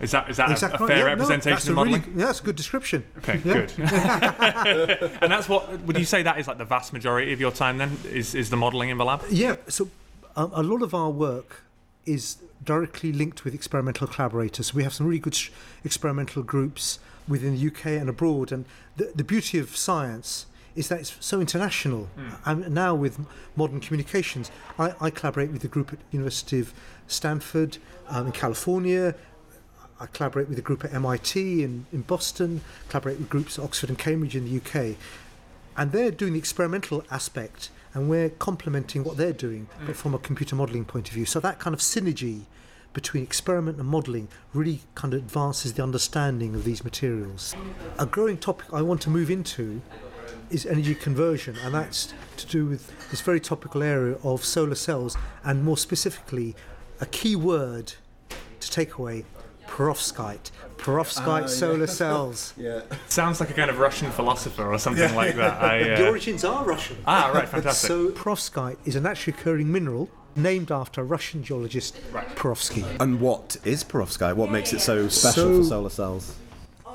[0.00, 2.02] Is that is that a- Exactly a, fair Yeah, no, representation that's of a modeling?
[2.02, 3.04] really, yeah, that's a good description.
[3.18, 3.54] Okay, Yeah.
[3.54, 3.72] good.
[5.22, 7.78] and that's what would you say that is like the vast majority of your time
[7.78, 7.96] then?
[8.04, 9.22] Is is the modelling in the lab?
[9.30, 9.88] Yeah, so
[10.36, 11.62] um, a lot of our work
[12.04, 14.74] is directly linked with experimental collaborators.
[14.74, 15.50] We have some really good sh-
[15.84, 18.52] experimental groups within the UK and abroad.
[18.52, 18.64] And
[18.96, 22.08] the, the beauty of science is that it's so international.
[22.44, 23.18] And now with
[23.56, 26.72] modern communications, I, I collaborate with a group at University of
[27.06, 29.14] Stanford um, in California.
[29.98, 32.60] I collaborate with a group at MIT in, in Boston,
[32.90, 34.96] collaborate with groups at Oxford and Cambridge in the UK.
[35.76, 40.18] And they're doing the experimental aspect, and we're complementing what they're doing, but from a
[40.18, 41.24] computer modelling point of view.
[41.24, 42.42] So that kind of synergy
[42.92, 47.54] between experiment and modelling really kind of advances the understanding of these materials.
[47.98, 49.82] A growing topic I want to move into
[50.50, 55.16] is energy conversion, and that's to do with this very topical area of solar cells,
[55.44, 56.54] and more specifically,
[57.00, 57.94] a key word
[58.60, 59.24] to take away
[59.66, 60.50] perovskite.
[60.78, 62.54] Perovskite solar cells.
[62.56, 62.82] Yeah.
[63.08, 65.60] Sounds like a kind of Russian philosopher or something like that.
[65.62, 66.96] I, uh, The origins are Russian.
[67.06, 67.88] ah, right, fantastic.
[67.88, 71.96] So, perovskite is a naturally occurring mineral named after Russian geologist
[72.36, 72.84] Perovski.
[73.00, 74.36] And what is perovskite?
[74.36, 76.34] What makes it so special So- for solar cells?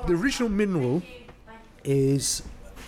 [0.06, 1.02] The original mineral
[1.84, 2.42] is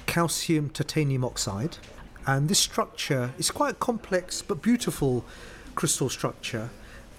[0.07, 1.79] calcium titanium oxide,
[2.27, 5.25] and this structure is quite a complex but beautiful
[5.75, 6.71] crystal structure.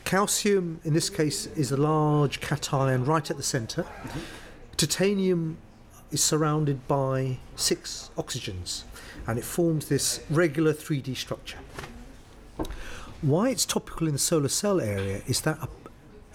[0.04, 3.86] Calcium, in this case, is a large cation right at the center.
[4.78, 5.58] Titanium
[6.12, 8.84] is surrounded by six oxygens,
[9.28, 11.58] and it forms this regular 3D structure.
[13.22, 15.68] Why it's topical in the solar cell area is that uh,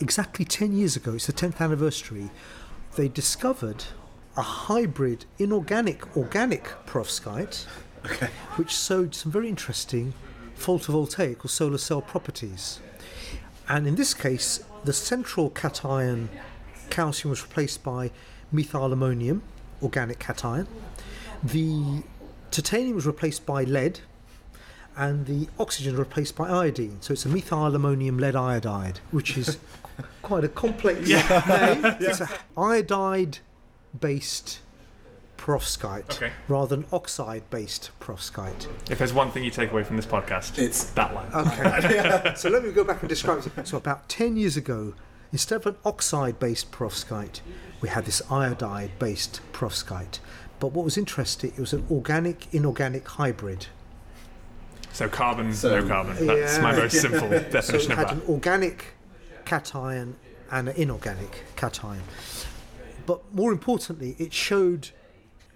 [0.01, 2.31] exactly 10 years ago, it's the 10th anniversary,
[2.97, 3.85] they discovered
[4.37, 7.65] a hybrid inorganic organic perovskite
[8.57, 10.15] which showed some very interesting
[10.59, 12.81] photovoltaic or solar cell properties.
[13.69, 16.29] And in this case, the central cation
[16.91, 18.11] calcium was replaced by
[18.51, 19.43] methyl ammonium,
[19.83, 20.67] organic cation.
[21.43, 22.03] The
[22.51, 24.01] titanium was replaced by lead,
[24.97, 26.99] and the oxygen replaced by iodine.
[27.01, 29.59] So it's a methyl ammonium lead iodide, which is
[30.23, 31.19] quite a complex name.
[32.01, 33.39] It's an iodide
[33.99, 34.61] based
[35.37, 36.33] perovskite Okay.
[36.49, 38.67] rather than oxide based perovskite.
[38.91, 41.31] if there's one thing you take away from this podcast, It's- that line.
[41.33, 42.35] Okay.
[42.37, 43.67] so let me go back and describe it.
[43.67, 44.93] So about 10 years ago,
[45.33, 47.41] instead of an oxide-based perovskite,
[47.81, 50.19] we had this iodide-based perovskite.
[50.59, 53.69] But what was interesting, it was an organic-inorganic hybrid.
[54.93, 56.27] So carbon, So- no carbon.
[56.27, 58.15] That's my most simple definition So it definition of had that.
[58.17, 58.85] an organic
[59.47, 60.17] cation
[60.51, 62.03] and an inorganic cation.
[63.11, 64.91] But more importantly, it showed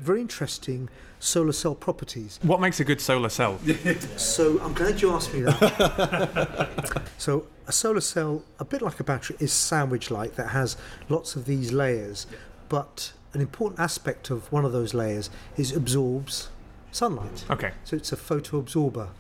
[0.01, 0.88] very interesting
[1.21, 2.40] solar cell properties.
[2.43, 3.61] What makes a good solar cell?
[4.17, 7.03] So I'm glad you asked me that.
[7.19, 10.77] so a solar cell, a bit like a battery, is sandwich-like that has
[11.09, 12.27] lots of these layers,
[12.69, 16.49] but an important aspect of one of those layers is absorbs
[16.90, 17.45] sunlight.
[17.49, 17.71] Okay.
[17.85, 19.11] So it's a photoabsorber.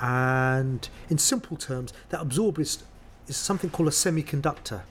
[0.00, 2.84] And in simple terms, that absorber is,
[3.26, 4.82] is something called a semiconductor.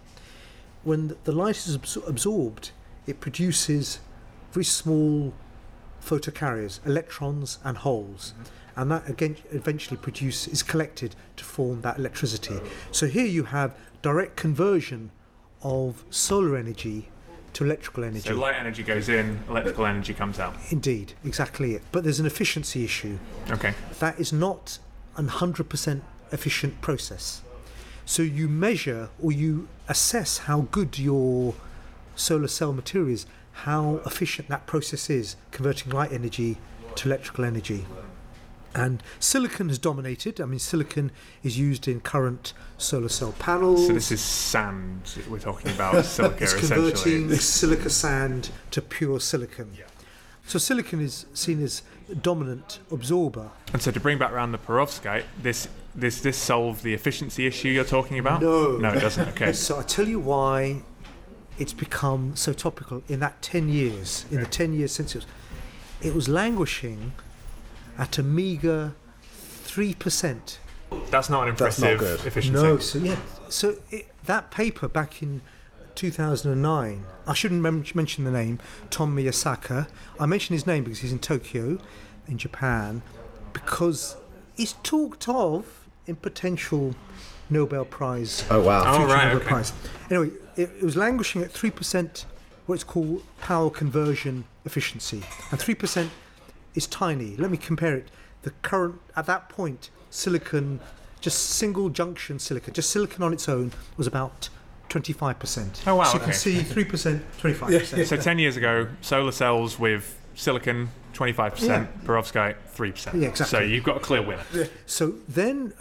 [0.86, 2.72] When the light is absor- absorbed,
[3.06, 4.00] it produces
[4.54, 5.34] very small
[6.02, 8.34] photocarriers, electrons and holes.
[8.34, 8.80] Mm-hmm.
[8.80, 12.60] And that again eventually produce, is collected to form that electricity.
[12.92, 15.12] So here you have direct conversion
[15.62, 17.10] of solar energy
[17.54, 18.30] to electrical energy.
[18.30, 20.56] So light energy goes in, electrical energy comes out.
[20.72, 21.82] Indeed, exactly it.
[21.92, 23.18] But there's an efficiency issue
[23.50, 23.74] Okay.
[24.00, 24.78] that is not
[25.18, 27.42] a 100% efficient process.
[28.06, 31.56] So you measure or you assess how good your
[32.16, 36.58] solar cell material is, how efficient that process is, converting light energy
[36.96, 37.86] to electrical energy.
[38.76, 40.42] And silicon has dominated.
[40.42, 41.12] I mean, silicon
[41.44, 43.88] is used in current solar cell panels.
[43.88, 46.92] So this is sand we're talking about, silica it's essentially.
[46.92, 49.72] converting silica sand to pure silicon.
[50.46, 51.82] So silicon is seen as
[52.22, 56.94] dominant absorber And so to bring back around the perovskite, this this this solve the
[56.94, 58.42] efficiency issue you're talking about?
[58.42, 58.78] No.
[58.78, 59.30] No, it doesn't.
[59.30, 59.52] Okay.
[59.54, 60.82] So I tell you why
[61.58, 65.28] it's become so topical in that 10 years, in the 10 years since it was,
[66.02, 67.14] it was languishing
[67.98, 68.94] at a meager
[69.64, 70.58] 3%.
[71.10, 72.28] That's not an That's not impressive good.
[72.28, 72.62] efficiency.
[72.62, 73.16] No, so yeah.
[73.50, 75.42] So it, that paper back in
[75.96, 79.88] 2009, I shouldn't mem- mention the name, Tom Miyasaka.
[80.20, 81.78] I mention his name because he's in Tokyo,
[82.28, 83.02] in Japan,
[83.54, 84.18] because
[84.56, 86.96] he's talked of in potential
[87.50, 88.84] Nobel Prize Oh wow.
[88.86, 89.48] Oh, right, Nobel okay.
[89.48, 89.74] Prize.
[90.10, 92.26] Anyway, it, it was languishing at 3%,
[92.66, 95.22] what it's called power conversion efficiency.
[95.52, 96.10] And 3%
[96.74, 97.36] is tiny.
[97.38, 98.10] Let me compare it.
[98.44, 100.80] The current, at that point, silicon,
[101.22, 104.50] just single junction silicon, just silicon on its own, was about
[104.90, 105.88] 25%.
[105.88, 106.26] Oh, wow, So you okay.
[106.26, 108.06] can see 3%, 25%.
[108.06, 111.88] So 10 years ago, solar cells with silicon, 25%, Yeah.
[112.06, 113.22] perovskite, 3%.
[113.22, 113.60] Yeah, exactly.
[113.60, 114.44] So you've got a clear winner.
[114.86, 115.74] So then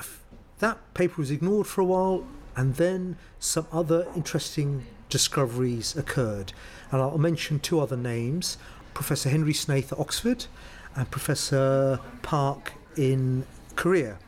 [0.61, 2.25] that paper was ignored for a while,
[2.57, 6.53] and then some other interesting discoveries occurred.
[6.91, 8.57] And I'll mention two other names
[8.95, 10.47] Professor Henry Snaith at Oxford
[10.95, 13.45] and Professor Park in
[13.75, 14.19] Korea.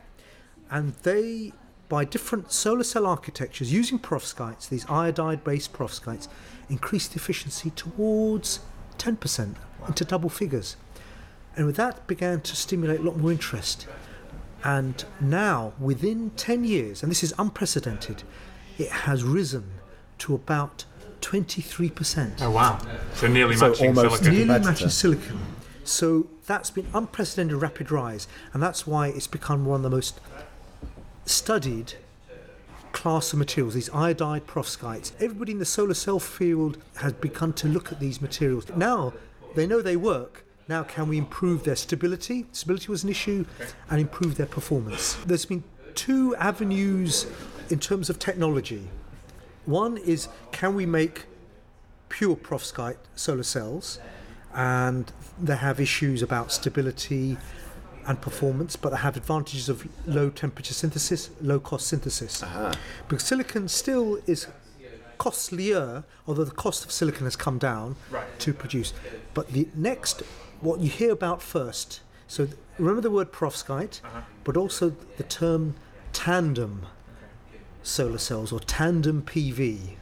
[0.69, 1.53] And they,
[1.87, 6.27] by different solar cell architectures, using perovskites, these iodide based perovskites,
[6.69, 8.59] increased efficiency towards
[8.97, 9.55] 10%
[9.87, 10.75] into double figures.
[11.57, 13.87] And with that began to stimulate a lot more interest.
[14.63, 18.23] And now, within 10 years, and this is unprecedented,
[18.77, 19.71] it has risen
[20.19, 20.85] to about
[21.21, 22.41] 23%.
[22.41, 22.79] Oh wow!
[23.15, 24.31] So nearly So matching almost silicon.
[24.31, 24.69] nearly competitor.
[24.71, 25.39] matching silicon.
[25.83, 30.19] So that's been unprecedented rapid rise, and that's why it's become one of the most
[31.25, 31.93] studied
[32.91, 35.11] class of materials, these iodide perovskites.
[35.19, 38.65] Everybody in the solar cell field has begun to look at these materials.
[38.75, 39.13] Now
[39.55, 40.43] they know they work.
[40.67, 42.45] Now, can we improve their stability?
[42.51, 43.45] Stability was an issue,
[43.89, 45.15] and improve their performance.
[45.25, 45.63] There's been
[45.95, 47.25] two avenues
[47.69, 48.87] in terms of technology.
[49.65, 51.25] One is can we make
[52.09, 53.99] pure perovskite solar cells,
[54.53, 57.37] and they have issues about stability
[58.05, 62.41] and performance, but they have advantages of low temperature synthesis, low cost synthesis.
[62.43, 62.73] Uh-huh.
[63.09, 64.47] Because silicon still is
[65.17, 68.39] costlier, although the cost of silicon has come down Right.
[68.39, 68.93] to produce.
[69.33, 70.23] But the next,
[70.61, 74.21] what you hear about first, so th- remember the word perovskite, uh-huh.
[74.43, 75.75] but also the term
[76.13, 76.85] tandem
[77.83, 79.95] solar cells or tandem PV.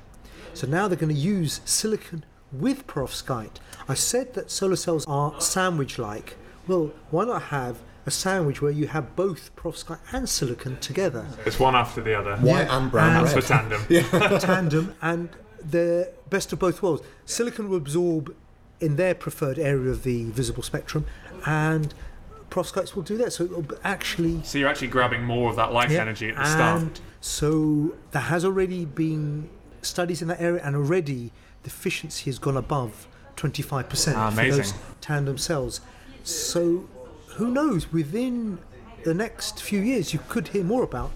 [0.54, 3.58] So now they're going to use silicon with perovskite.
[3.88, 6.38] I said that solar cells are sandwich like.
[6.68, 11.28] Well, why not have a sandwich where you have both perovskite and silicon together?
[11.46, 12.38] It's one after the other.
[12.38, 13.82] White and brown And- That's for tandem.
[13.90, 14.38] yeah.
[14.40, 17.04] tandem and the best of both worlds.
[17.26, 18.36] Silicon will absorb
[18.80, 21.06] in their preferred area of the visible spectrum,
[21.46, 21.94] and
[22.50, 23.34] perovskites will do that.
[23.34, 26.46] So it'll actually So you're actually grabbing more of that light Yeah, energy at the
[26.46, 26.82] start.
[26.82, 29.50] And so there has already been
[29.82, 31.32] studies in that area, and already
[31.64, 33.08] the efficiency has gone above
[33.38, 35.82] 25% Ah, for those tandem cells.
[36.24, 36.88] So
[37.36, 37.92] who knows?
[37.92, 38.60] Within
[39.04, 41.12] the next few years, you could hear more about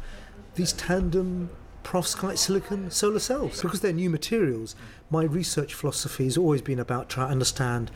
[0.56, 1.50] these tandem
[1.84, 4.76] perovskite silicon solar cells because they're new materials.
[5.12, 7.89] My research philosophy has always been about trying to understand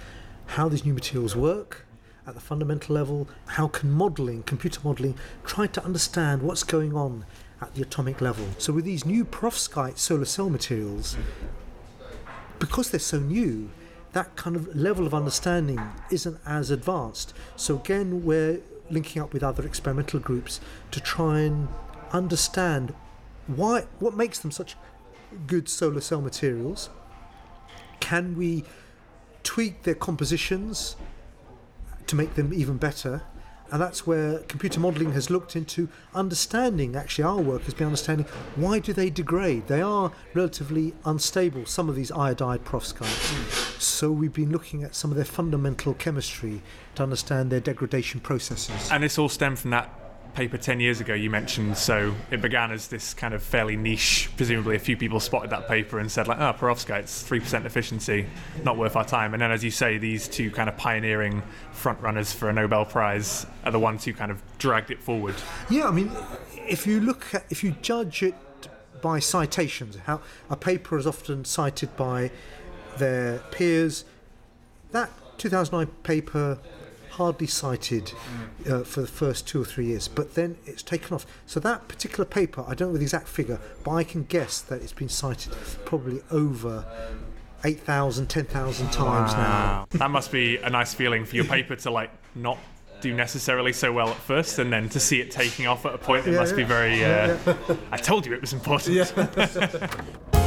[0.47, 1.85] how these new materials work
[2.25, 3.27] at the fundamental level.
[3.45, 7.25] How can modelling, computer modelling, try to understand what's going on
[7.61, 8.47] at the atomic level?
[8.57, 11.15] So with these new perovskite solar cell materials,
[12.57, 13.69] because they're so new,
[14.13, 17.35] that kind of level of understanding isn't as advanced.
[17.55, 21.67] So again, we're linking up with other experimental groups to try and
[22.11, 22.95] understand
[23.45, 24.75] why what makes them such
[25.45, 26.89] good solar cell materials.
[28.03, 28.65] Can we
[29.43, 30.97] tweak their compositions
[32.05, 33.21] to make them even better?
[33.71, 36.97] And that's where computer modelling has looked into understanding.
[36.97, 38.25] Actually, our work has been understanding
[38.57, 39.67] why do they degrade?
[39.67, 41.65] They are relatively unstable.
[41.65, 43.81] Some of these iodide perovskites.
[43.81, 46.61] So we've been looking at some of their fundamental chemistry
[46.95, 48.91] to understand their degradation processes.
[48.91, 50.02] And this all stemmed from that
[50.33, 51.77] paper 10 years ago you mentioned.
[51.77, 54.29] So it began as this kind of fairly niche.
[54.35, 58.27] Presumably, a few people spotted that paper and said, like, ah, oh, perovskite's 3% efficiency,
[58.63, 59.33] not worth our time.
[59.33, 62.85] And then, as you say, these two kind of pioneering front runners for a Nobel
[62.85, 65.35] Prize are the ones who kind of dragged it forward.
[65.69, 66.11] Yeah, I mean,
[66.67, 68.35] if you look at, if you judge it
[69.01, 72.31] by citations, how a paper is often cited by
[72.97, 74.05] their peers,
[74.91, 76.59] that 2009 paper
[77.13, 78.11] hardly cited
[78.69, 81.25] uh, for the first two or three years, but then it's taken off.
[81.45, 84.81] So that particular paper, I don't know the exact figure, but I can guess that
[84.81, 85.53] it's been cited
[85.85, 86.85] probably over
[87.63, 89.85] 8,000, 10,000 times now.
[89.91, 92.57] That must be a nice feeling for your paper to like not
[93.01, 95.97] do necessarily so well at first and then to see it taking off at a
[95.97, 97.37] point it Yeah, must be very uh,
[97.91, 98.95] i told you it was important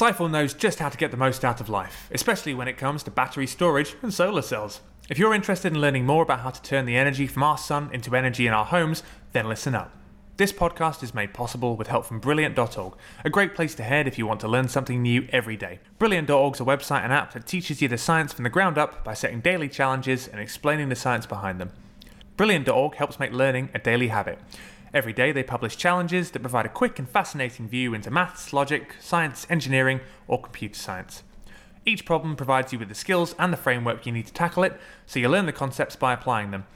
[0.00, 3.02] Saiful knows just how to get the most out of life, especially when it comes
[3.02, 4.80] to battery storage and solar cells.
[5.10, 7.90] If you're interested in learning more about how to turn the energy from our sun
[7.92, 9.94] into energy in our homes, then listen up.
[10.38, 12.94] This podcast is made possible with help from Brilliant.org,
[13.26, 15.80] a great place to head if you want to learn something new every day.
[15.98, 19.04] Brilliant.org is a website and app that teaches you the science from the ground up
[19.04, 21.72] by setting daily challenges and explaining the science behind them.
[22.38, 24.38] Brilliant.org helps make learning a daily habit.
[24.92, 28.96] Every day they publish challenges that provide a quick and fascinating view into maths, logic,
[28.98, 31.22] science, engineering, or computer science.
[31.86, 34.78] Each problem provides you with the skills and the framework you need to tackle it,
[35.06, 36.66] so you learn the concepts by applying them.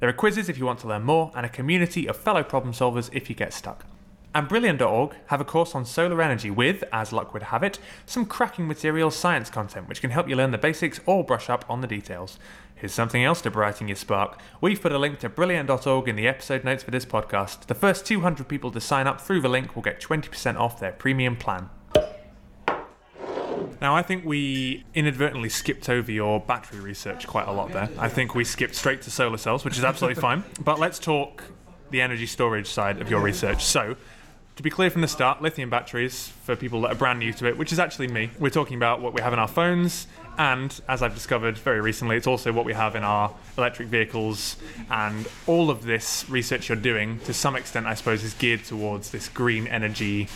[0.00, 2.72] There are quizzes if you want to learn more, and a community of fellow problem
[2.72, 3.84] solvers if you get stuck.
[4.34, 8.24] And Brilliant.org have a course on solar energy with, as luck would have it, some
[8.24, 11.80] cracking materials science content which can help you learn the basics or brush up on
[11.80, 12.38] the details.
[12.80, 14.40] Here's something else to brighten your spark.
[14.60, 17.66] We've put a link to Brilliant.org in the episode notes for this podcast.
[17.66, 20.92] The first 200 people to sign up through the link will get 20% off their
[20.92, 21.70] premium plan.
[23.80, 27.88] Now, I think we inadvertently skipped over your battery research quite a lot there.
[27.98, 30.44] I think we skipped straight to solar cells, which is absolutely fine.
[30.60, 31.42] But let's talk
[31.90, 33.64] the energy storage side of your research.
[33.64, 33.96] So,
[34.54, 37.46] to be clear from the start, lithium batteries, for people that are brand new to
[37.46, 40.08] it, which is actually me, we're talking about what we have in our phones,
[40.38, 44.56] and as I've discovered very recently, it's also what we have in our electric vehicles.
[44.88, 49.10] And all of this research you're doing, to some extent, I suppose, is geared towards
[49.10, 50.28] this green energy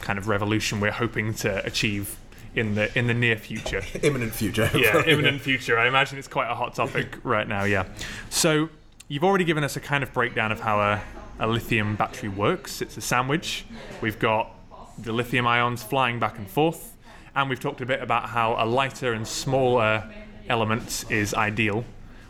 [0.00, 2.16] kind of revolution we're hoping to achieve
[2.54, 3.82] in the in the near future.
[4.02, 4.70] Imminent future.
[4.74, 5.78] yeah, imminent future.
[5.78, 7.64] I imagine it's quite a hot topic right now.
[7.64, 7.84] Yeah.
[8.30, 8.70] So
[9.08, 11.02] you've already given us a kind of breakdown of how a,
[11.38, 12.80] a lithium battery works.
[12.80, 13.66] It's a sandwich.
[14.00, 14.54] We've got
[14.98, 16.94] the lithium ions flying back and forth,
[17.34, 20.10] and we've talked a bit about how a lighter and smaller
[20.48, 21.84] element is ideal.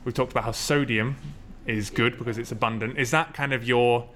[0.04, 1.16] We've talked about how sodium
[1.66, 2.98] is good because it's abundant.
[2.98, 4.08] Is that kind of your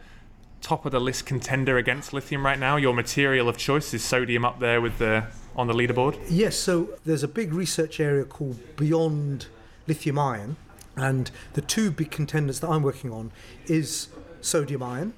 [0.60, 2.76] top of the list contender against lithium right now?
[2.76, 6.18] Your material of choice is sodium up there with the on the leaderboard.
[6.30, 9.46] Yes, so there's a big research area called Beyond
[9.86, 10.56] Lithium Ion,
[10.96, 13.32] and the two big contenders that I'm working on
[13.66, 14.08] is
[14.40, 15.14] sodium ion.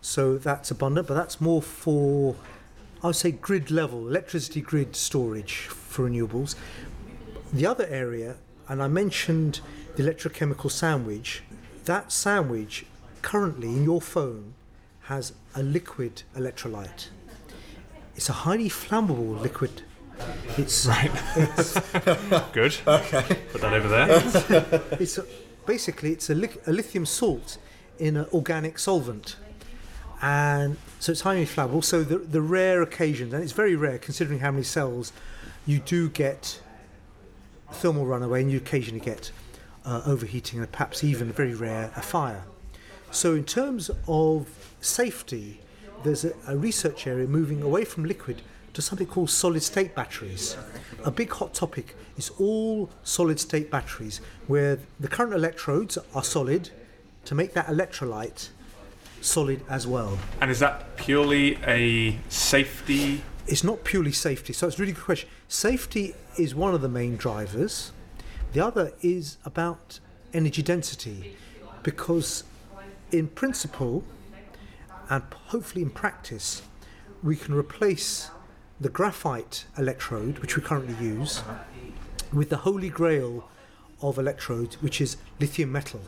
[0.00, 2.36] So that's abundant, but that's more for
[3.06, 6.56] I would say grid level, electricity grid storage for renewables.
[7.52, 8.34] The other area,
[8.66, 9.60] and I mentioned
[9.94, 11.44] the electrochemical sandwich,
[11.84, 12.84] that sandwich
[13.22, 14.54] currently in your phone
[15.02, 17.10] has a liquid electrolyte.
[18.16, 19.82] It's a highly flammable liquid.
[20.58, 21.12] It's, right.
[22.52, 22.76] Good.
[22.88, 23.38] Okay.
[23.52, 24.08] Put that over there.
[24.98, 25.24] it's a,
[25.64, 27.58] basically it's a, li- a lithium salt
[28.00, 29.36] in an organic solvent,
[30.20, 30.76] and
[31.06, 31.84] so it's highly flammable.
[31.84, 35.12] So the the rare occasions, and it's very rare considering how many cells,
[35.64, 36.60] you do get
[37.70, 39.30] thermal runaway, and you occasionally get
[39.84, 42.42] uh, overheating, and perhaps even very rare a fire.
[43.12, 44.48] So in terms of
[44.80, 45.60] safety,
[46.02, 48.42] there's a, a research area moving away from liquid
[48.72, 50.56] to something called solid state batteries.
[51.04, 56.70] A big hot topic is all solid state batteries, where the current electrodes are solid
[57.26, 58.48] to make that electrolyte
[59.20, 60.18] solid as well.
[60.40, 63.22] And is that purely a safety?
[63.46, 65.28] It's not purely safety, so it's a really good question.
[65.48, 67.92] Safety is one of the main drivers,
[68.52, 70.00] the other is about
[70.32, 71.36] energy density,
[71.82, 72.44] because
[73.12, 74.04] in principle
[75.08, 76.62] and hopefully in practice,
[77.22, 78.30] we can replace
[78.80, 81.42] the graphite electrode, which we currently use,
[82.32, 83.48] with the holy grail
[84.02, 86.00] of electrodes, which is lithium metal.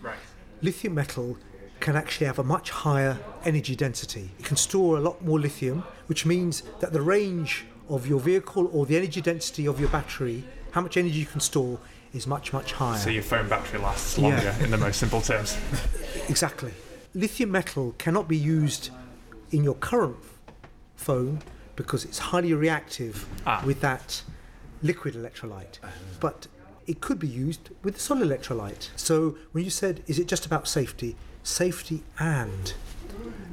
[0.00, 0.16] Right.
[0.62, 1.36] Lithium metal
[1.80, 4.30] can actually have a much higher energy density.
[4.38, 8.68] It can store a lot more lithium, which means that the range of your vehicle
[8.72, 11.78] or the energy density of your battery, how much energy you can store,
[12.12, 12.98] is much, much higher.
[12.98, 14.64] So your phone battery lasts longer Yeah.
[14.64, 15.56] in the most simple terms.
[16.28, 16.72] Exactly.
[17.14, 18.90] Lithium metal cannot be used
[19.50, 20.16] in your current
[20.96, 21.40] phone
[21.76, 23.62] because it's highly reactive Ah.
[23.64, 24.22] with that
[24.82, 25.78] liquid electrolyte.
[26.20, 26.48] But
[26.86, 28.88] it could be used with the solid electrolyte.
[28.96, 31.16] So when you said, is it just about safety?
[31.48, 32.74] Safety and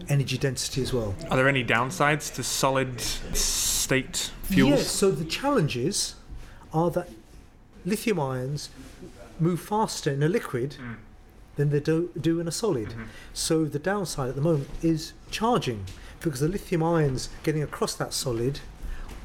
[0.09, 1.15] energy density as well.
[1.31, 4.69] Are there any downsides to solid state fuels?
[4.69, 6.15] Yes, so the challenges
[6.73, 7.09] are that
[7.85, 8.69] lithium ions
[9.39, 10.93] move faster in a liquid hmm.
[11.55, 12.89] than they do, do in a solid.
[12.89, 13.03] Mm-hmm.
[13.33, 15.85] So the downside at the moment is charging
[16.19, 18.59] because the lithium ions getting across that solid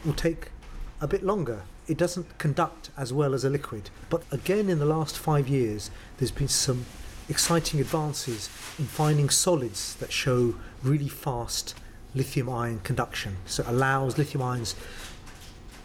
[0.04, 0.52] will take
[1.00, 1.62] a bit longer.
[1.88, 3.90] It doesn't conduct as well as a liquid.
[4.08, 6.86] But again, in the last five years, there's been some
[7.30, 11.74] exciting advances in finding solids that show really fast
[12.14, 13.36] lithium ion conduction.
[13.46, 14.74] So it allows lithium ions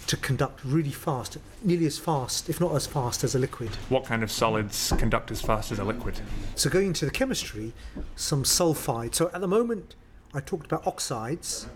[0.07, 3.69] to conduct really fast, nearly as fast, if not as fast as a liquid.
[3.89, 6.19] What kind of solids conduct as fast as a liquid?
[6.55, 7.73] So going into the chemistry,
[8.15, 9.15] some sulfide.
[9.15, 9.95] So at the moment,
[10.33, 11.67] I talked about oxides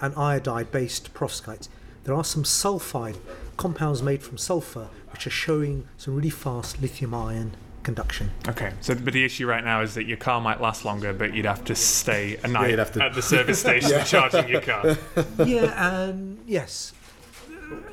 [0.00, 1.68] and iodide-based perovskites.
[2.04, 3.18] There are some sulfide
[3.56, 7.52] compounds made from sulfur which are showing some really fast lithium ion
[7.82, 8.30] conduction.
[8.48, 11.34] Okay, so but the issue right now is that your car might last longer, but
[11.34, 14.96] you'd have to stay a night you'd to- at the service station charging your car.
[15.44, 16.92] yeah, and yes,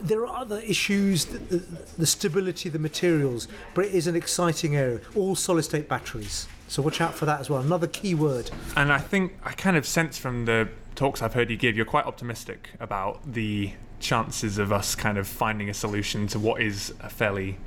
[0.02, 1.64] there are other issues, the, the,
[1.98, 5.00] the stability of the materials, but it is an exciting area.
[5.16, 6.48] All solid state batteries.
[6.68, 7.62] So watch out for that as well.
[7.62, 8.52] Another key word.
[8.76, 11.86] And I think I kind of sense from the talks I've heard you give, you're
[11.86, 16.94] quite optimistic about the chances of us kind of finding a solution to what is
[17.02, 17.58] a fairly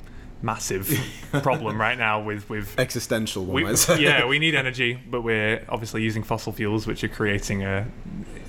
[0.43, 0.87] massive
[1.41, 3.55] problem right now with with Existential one.
[3.55, 4.01] we, might say.
[4.01, 7.87] yeah, we need energy, but we're obviously using fossil fuels, which are creating a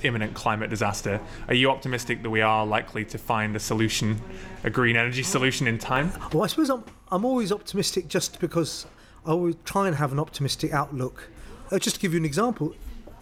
[0.02, 1.20] imminent climate disaster.
[1.48, 4.20] Are you optimistic that we are likely to find a solution,
[4.64, 6.12] a green energy solution in time?
[6.32, 8.86] Well, I suppose I'm, I'm always optimistic just because
[9.24, 11.30] I always try and have an optimistic outlook.
[11.70, 12.74] Uh, just to give you an example,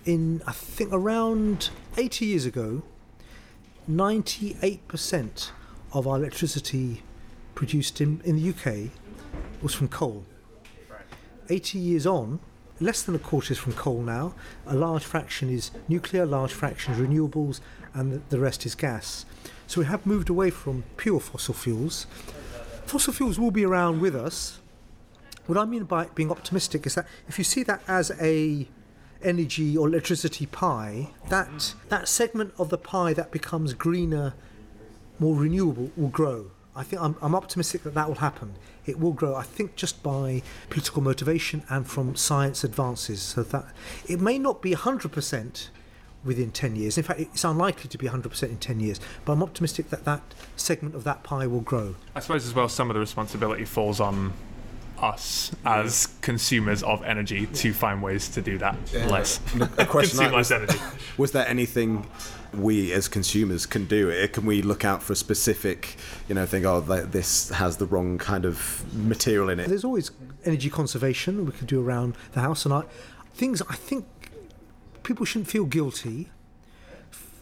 [0.04, 2.82] in I think around 80 years ago,
[3.88, 5.50] 98%
[5.92, 7.02] of our electricity
[7.62, 8.90] produced in, in the UK
[9.62, 10.24] was from coal.
[11.48, 12.40] 80 years on,
[12.80, 14.34] less than a quarter is from coal now.
[14.66, 17.60] A large fraction is nuclear, a large fraction is renewables,
[17.94, 19.26] and the, the rest is gas.
[19.68, 22.08] So we have moved away from pure fossil fuels.
[22.84, 24.58] Fossil fuels will be around with us.
[25.46, 28.66] What I mean by being optimistic is that if you see that as a
[29.22, 34.34] energy or electricity pie, that that segment of the pie that becomes greener,
[35.20, 36.50] more renewable will grow.
[36.74, 38.54] I think I'm, I'm optimistic that that will happen.
[38.86, 39.34] It will grow.
[39.34, 43.20] I think just by political motivation and from science advances.
[43.20, 43.66] So that
[44.08, 45.68] it may not be 100%
[46.24, 46.96] within 10 years.
[46.96, 49.00] In fact, it's unlikely to be 100% in 10 years.
[49.24, 50.22] But I'm optimistic that that
[50.56, 51.96] segment of that pie will grow.
[52.14, 54.32] I suppose as well, some of the responsibility falls on
[54.98, 58.76] us as consumers of energy to find ways to do that
[59.08, 59.40] less.
[59.76, 60.78] A question Consume I- less energy.
[61.18, 62.06] Was there anything
[62.54, 64.08] we as consumers can do?
[64.10, 64.32] it?
[64.32, 65.96] Can we look out for a specific,
[66.28, 69.68] you know, think, oh, this has the wrong kind of material in it?
[69.68, 70.10] There's always
[70.44, 72.82] energy conservation we can do around the house, and I,
[73.34, 74.04] things I think
[75.02, 76.30] people shouldn't feel guilty.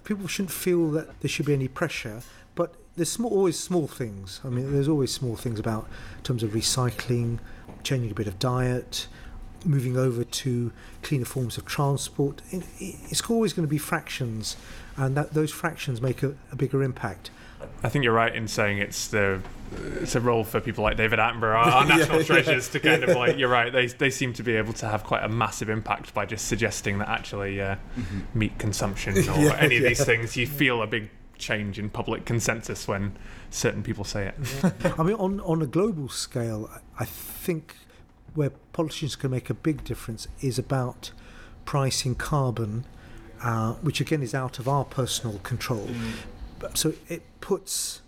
[0.05, 2.23] People shouldn't feel that there should be any pressure,
[2.55, 4.41] but there's small, always small things.
[4.45, 5.89] I mean, there's always small things about
[6.19, 7.39] in terms of recycling,
[7.85, 9.07] changing a bit of diet,
[9.65, 12.43] moving over to cleaner forms of transport.
[12.51, 14.57] It, it- it's always going to be fractions,
[15.01, 17.31] and that those fractions make a, a bigger impact.
[17.83, 19.41] I think you're right in saying it's the
[20.01, 23.17] it's a role for people like David Attenborough, our, our national treasures, to kind of
[23.17, 23.37] like.
[23.39, 23.73] You're right.
[23.73, 26.99] They they seem to be able to have quite a massive impact by just suggesting
[26.99, 27.77] that actually uh,
[28.35, 32.27] meat consumption or Yeah, any of these things, you feel a big change in public
[32.27, 33.17] consensus when
[33.51, 34.95] certain people say it.
[34.99, 37.77] I mean, on, on a global scale, I- I think
[38.35, 41.13] where politicians can make a big difference is about
[41.65, 42.85] pricing carbon,
[43.43, 45.89] uh, which again is out of our personal control.
[46.59, 48.01] But- So it puts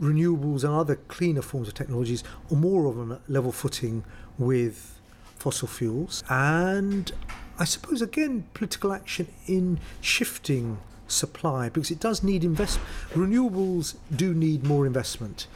[0.00, 4.04] renewables and other cleaner forms of technologies on more of a level footing
[4.38, 5.00] with
[5.38, 6.22] fossil fuels.
[6.28, 7.10] And
[7.58, 10.78] I suppose, again, political action in shifting
[11.08, 12.86] supply because it does need investment.
[13.14, 15.46] Renewables do need more investment.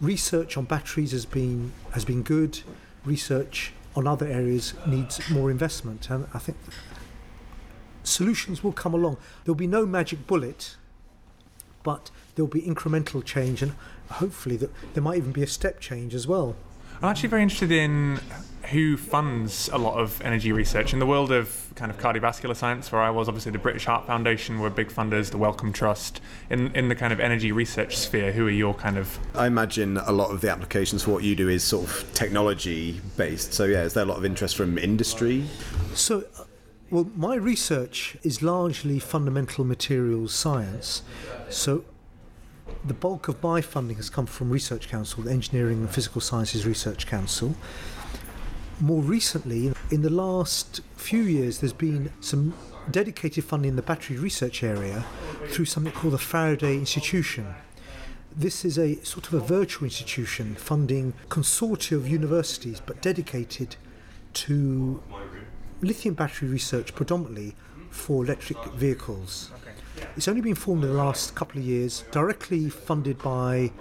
[0.00, 2.60] Research on batteries has been has been good.
[3.04, 6.56] Research on other areas needs more investment, and I think
[8.02, 9.16] solutions will come along.
[9.44, 10.76] There'll be no magic bullet,
[11.82, 13.72] but there'll be incremental change, and
[14.10, 16.56] hopefully that there might even be a step change as well.
[17.02, 18.20] I'm actually very interested in
[18.70, 22.92] who funds a lot of energy research in the world of kind of cardiovascular science.
[22.92, 26.20] Where I was, obviously, the British Heart Foundation were big funders, the Wellcome Trust.
[26.48, 29.96] In in the kind of energy research sphere, who are your kind of I imagine
[29.96, 33.52] a lot of the applications for what you do is sort of technology based.
[33.52, 35.44] So, yeah, is there a lot of interest from industry?
[35.94, 36.24] So,
[36.92, 41.02] well, my research is largely fundamental materials science.
[41.48, 41.86] So,
[42.84, 46.66] the bulk of my funding has come from Research Council, the Engineering and Physical Sciences
[46.66, 47.54] Research Council.
[48.78, 52.52] More recently, in the last few years, there's been some
[52.90, 55.06] dedicated funding in the battery research area
[55.46, 57.54] through something called the Faraday Institution.
[58.36, 63.76] This is a sort of a virtual institution funding consortia of universities, but dedicated
[64.34, 65.02] to
[65.82, 67.54] lithium battery research predominantly
[67.90, 69.50] for electric vehicles.
[70.16, 73.72] It's only been formed in the last couple of years, directly funded by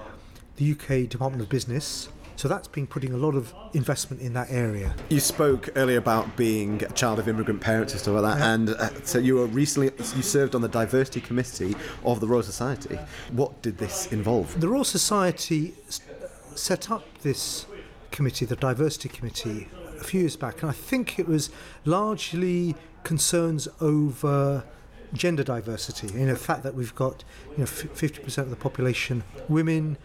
[0.58, 2.10] the UK Department of Business.
[2.36, 4.96] So that's been putting a lot of investment in that area.
[5.10, 8.70] You spoke earlier about being a child of immigrant parents and stuff like that, and
[8.70, 12.98] uh, so you were recently you served on the diversity committee of the Royal Society.
[13.32, 14.60] What did this involve?
[14.60, 15.76] The Royal Society
[16.56, 17.68] set up this
[18.10, 19.68] committee, the Diversity Committee,
[20.02, 21.50] a few years back, and I think it was
[21.86, 24.64] largely concerns over
[25.14, 26.08] gender diversity.
[26.08, 29.98] You know, the fact that we've got you know fifty percent of the population women,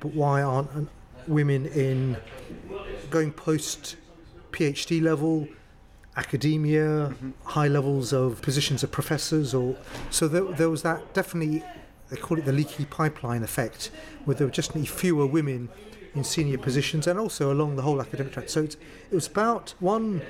[0.00, 0.80] but why aren't uh,
[1.26, 2.16] women in
[3.10, 3.96] going post
[4.50, 5.48] PhD level?
[6.14, 9.74] academia, high levels of positions of professors, or
[10.10, 11.62] so there, there was that definitely.
[12.10, 13.90] They call it the leaky pipeline effect,
[14.26, 15.70] where there were just fewer women
[16.14, 18.48] in senior positions, and also along the whole academic track.
[18.48, 18.76] So it's,
[19.10, 20.22] it was about one,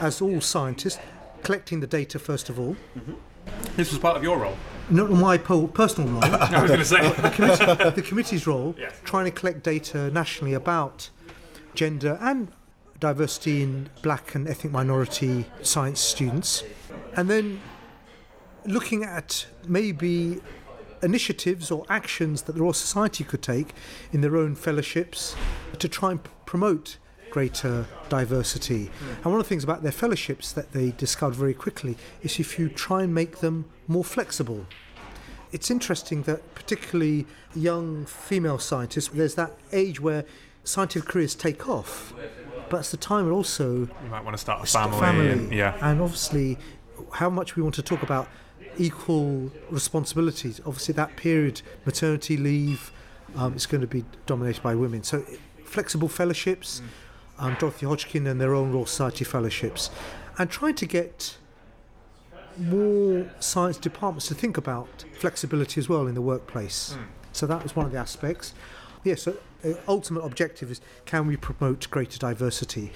[0.00, 0.98] as all scientists,
[1.42, 2.76] collecting the data first of all.
[2.96, 3.12] Mm-hmm.
[3.76, 4.56] this was part of your role.
[4.90, 7.30] Not my personal role, no, I was going to say.
[7.30, 9.00] committee, the committee's role, Yes.
[9.04, 11.10] trying to collect data nationally about
[11.74, 12.48] gender and
[12.98, 16.64] diversity in black and ethnic minority science students,
[17.16, 17.60] and then
[18.64, 20.40] looking at maybe
[21.02, 23.74] initiatives or actions that the Royal Society could take
[24.12, 25.36] in their own fellowships
[25.78, 26.98] to try and promote
[27.30, 28.86] greater diversity.
[28.86, 29.08] Hmm.
[29.16, 32.58] And one of the things about their fellowships that they discovered very quickly is if
[32.58, 34.66] you try and make them more flexible.
[35.52, 40.24] It's interesting that particularly young female scientists, there's that age where
[40.64, 42.12] scientific careers take off.
[42.70, 45.30] but it's the time also You might want to start a Start family.
[45.30, 45.74] and- yeah.
[45.80, 46.58] and obviously
[47.14, 48.28] how much we want to talk about
[48.78, 50.60] equal responsibilities.
[50.64, 52.92] Obviously, that period, maternity leave,
[53.36, 55.02] um, is going to be dominated by women.
[55.02, 55.24] So,
[55.64, 56.80] flexible fellowships,
[57.38, 59.90] um, Dorothy Hodgkin and their own Royal Society fellowships,
[60.38, 61.36] and trying to get
[62.56, 66.96] more science departments to think about flexibility as well in the workplace.
[67.32, 68.54] So that was one of the aspects.
[69.04, 72.90] Yes, so uh, ultimate objective is can we promote greater diversity?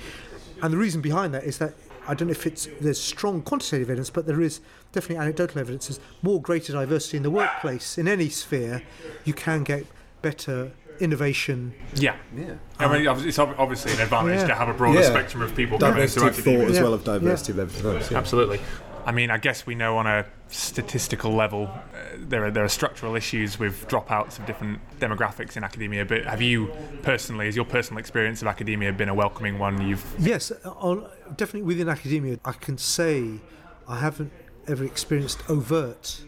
[0.63, 1.75] And the reason behind that is that
[2.09, 4.61] I don't know if it's there's strong quantitative evidence, but there is
[4.93, 5.87] definitely anecdotal evidence.
[5.89, 8.83] There's more greater diversity in the workplace in any sphere,
[9.25, 9.87] you can get
[10.21, 11.75] better innovation.
[11.95, 12.17] Yeah.
[12.37, 12.55] Yeah.
[12.79, 14.47] I mean, it's obviously an advantage Yeah.
[14.49, 15.07] to have a broader Yeah.
[15.07, 16.59] spectrum of people coming Diversity into of academia.
[16.61, 16.83] thought as Yeah.
[16.83, 18.11] well as diversity of everything else.
[18.11, 18.19] Yeah.
[18.19, 18.61] Absolutely.
[19.05, 21.81] I mean, I guess we know on a statistical level uh,
[22.19, 26.05] there are there are structural issues with dropouts of different demographics in academia.
[26.05, 26.71] But have you
[27.03, 29.87] personally, has your personal experience of academia been a welcoming one?
[29.89, 33.41] You've Yes, on, definitely within academia, I can say
[33.89, 34.33] I haven't
[34.69, 36.23] ever experienced overt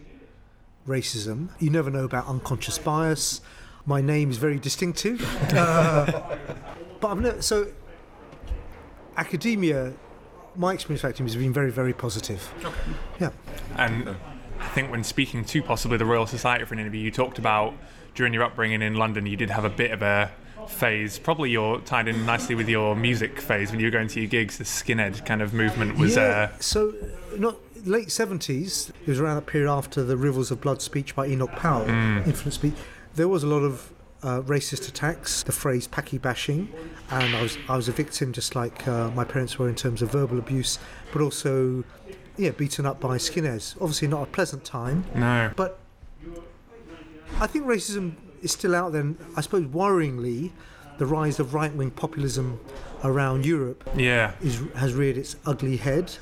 [0.87, 1.49] racism.
[1.59, 3.41] You never know about unconscious bias.
[3.85, 5.21] My name is very distinctive.
[5.55, 6.37] Uh,
[6.99, 7.67] but I've never, so
[9.15, 9.93] academia,
[10.55, 12.51] my experience of academia has been very, very positive.
[13.19, 13.31] Yeah.
[13.77, 14.15] and
[14.59, 17.73] I think when speaking to possibly the Royal Society for an interview, you talked about
[18.15, 20.31] during your upbringing in London, you did have a bit of a
[20.67, 21.19] phase.
[21.19, 24.29] Probably you're tied in nicely with your music phase when you were going to your
[24.29, 24.57] gigs.
[24.57, 26.15] The skinhead kind of movement was.
[26.15, 26.93] yeah, Uh, so
[27.37, 28.91] not late seventies.
[29.01, 32.55] It was around that period after the Rivers of Blood speech by Enoch Powell, infamous
[32.55, 32.73] speech.
[33.15, 33.91] There was a lot of
[34.23, 35.43] uh, racist attacks.
[35.43, 36.69] The phrase "packy bashing,"
[37.11, 40.01] and I was I was a victim, just like uh, my parents were in terms
[40.01, 40.79] of verbal abuse,
[41.13, 41.83] but also
[42.37, 43.75] yeah, beaten up by skinheads.
[43.81, 45.05] Obviously, not a pleasant time.
[45.15, 45.51] no.
[45.55, 45.79] But
[47.39, 49.01] I think racism is still out there.
[49.01, 50.51] And I suppose worryingly,
[50.97, 52.59] the rise of right wing populism
[53.03, 54.33] around Europe Yeah.
[54.41, 56.13] is, has reared its ugly head.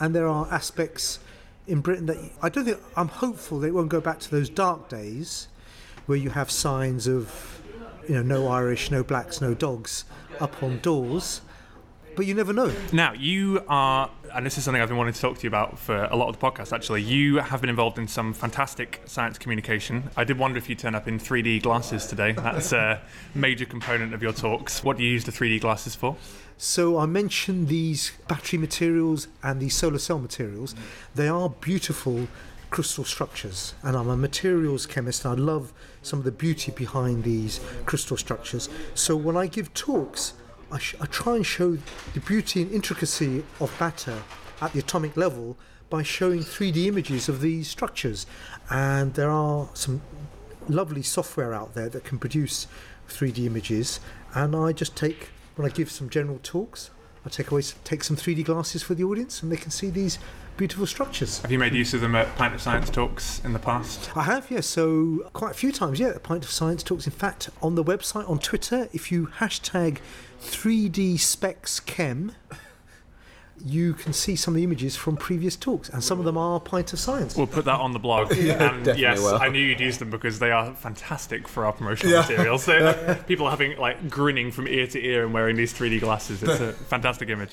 [0.00, 1.18] And there are aspects
[1.66, 4.48] in Britain that I don't think, I'm hopeful that it won't go back to those
[4.48, 5.48] dark days
[6.06, 7.60] where you have signs of,
[8.08, 10.04] you know, no Irish, no blacks, no dogs
[10.40, 11.40] up on doors.
[12.14, 12.70] But you never know.
[12.92, 15.78] Now, you are, and this is something I've been wanting to talk to you about
[15.78, 17.00] for a lot of the podcast actually.
[17.00, 20.10] You have been involved in some fantastic science communication.
[20.14, 22.32] I did wonder if you turn up in 3D glasses today.
[22.32, 23.00] That's a
[23.34, 24.84] major component of your talks.
[24.84, 26.16] What do you use the 3D glasses for?
[26.58, 30.74] So I mentioned these battery materials and these solar cell materials.
[31.14, 32.28] They are beautiful
[32.72, 35.26] crystal structures, and I'm a materials chemist.
[35.26, 38.70] And I love some of the beauty behind these crystal structures.
[38.94, 40.32] So when I give talks,
[40.72, 41.76] I, sh- I try and show
[42.14, 44.22] the beauty and intricacy of matter
[44.62, 45.58] at the atomic level
[45.90, 48.24] by showing 3D images of these structures.
[48.70, 50.00] And there are some
[50.66, 52.66] lovely software out there that can produce
[53.10, 54.00] 3D images.
[54.34, 56.88] And I just take, when I give some general talks,
[57.26, 60.18] I take away, take some 3D glasses for the audience, and they can see these
[60.56, 61.40] beautiful structures.
[61.40, 64.16] Have you made use of them at Pint of Science talks in the past?
[64.16, 64.66] I have, yes.
[64.66, 66.08] So quite a few times, yeah.
[66.08, 67.06] At Pint of Science talks.
[67.06, 69.98] In fact, on the website on Twitter, if you hashtag
[70.40, 72.32] 3D Specs Chem,
[73.64, 76.58] you can see some of the images from previous talks, and some of them are
[76.60, 77.36] Pint of Science.
[77.36, 78.32] We'll put that on the blog.
[78.36, 79.36] and yes, will.
[79.36, 82.64] I knew you'd use them because they are fantastic for our promotional materials.
[82.64, 86.00] So uh, people are having like grinning from ear to ear and wearing these 3D
[86.00, 86.42] glasses.
[86.42, 87.50] It's a fantastic image.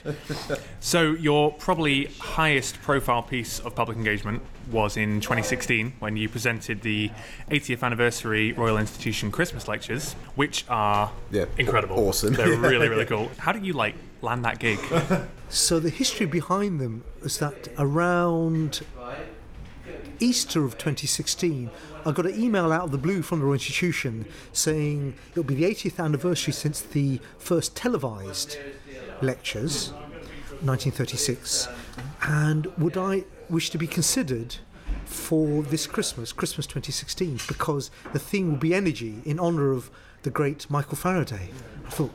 [0.79, 4.41] So your probably highest profile piece of public engagement
[4.71, 7.09] was in 2016 when you presented the
[7.49, 11.97] 80th anniversary Royal Institution Christmas lectures, which are Yeah, incredible.
[12.07, 12.33] awesome.
[12.33, 13.29] They're really really cool.
[13.37, 14.79] How did you like land that gig?
[15.51, 18.81] So the history behind them is that around
[20.19, 21.71] Easter of 2016,
[22.05, 25.55] I got an email out of the blue from the Royal Institution saying it'll be
[25.55, 28.57] the 80th anniversary since the first televised
[29.23, 29.89] lectures,
[30.61, 31.67] 1936,
[32.21, 34.57] and would I wish to be considered
[35.05, 39.89] for this Christmas, Christmas 2016, because the theme will be energy in honour of
[40.21, 41.49] the great Michael Faraday.
[41.87, 42.11] I thought,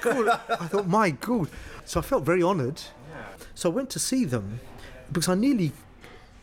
[0.00, 1.48] God, I thought, my God.
[1.84, 2.80] So I felt very honoured.
[3.54, 4.60] So I went to see them
[5.12, 5.72] because I nearly,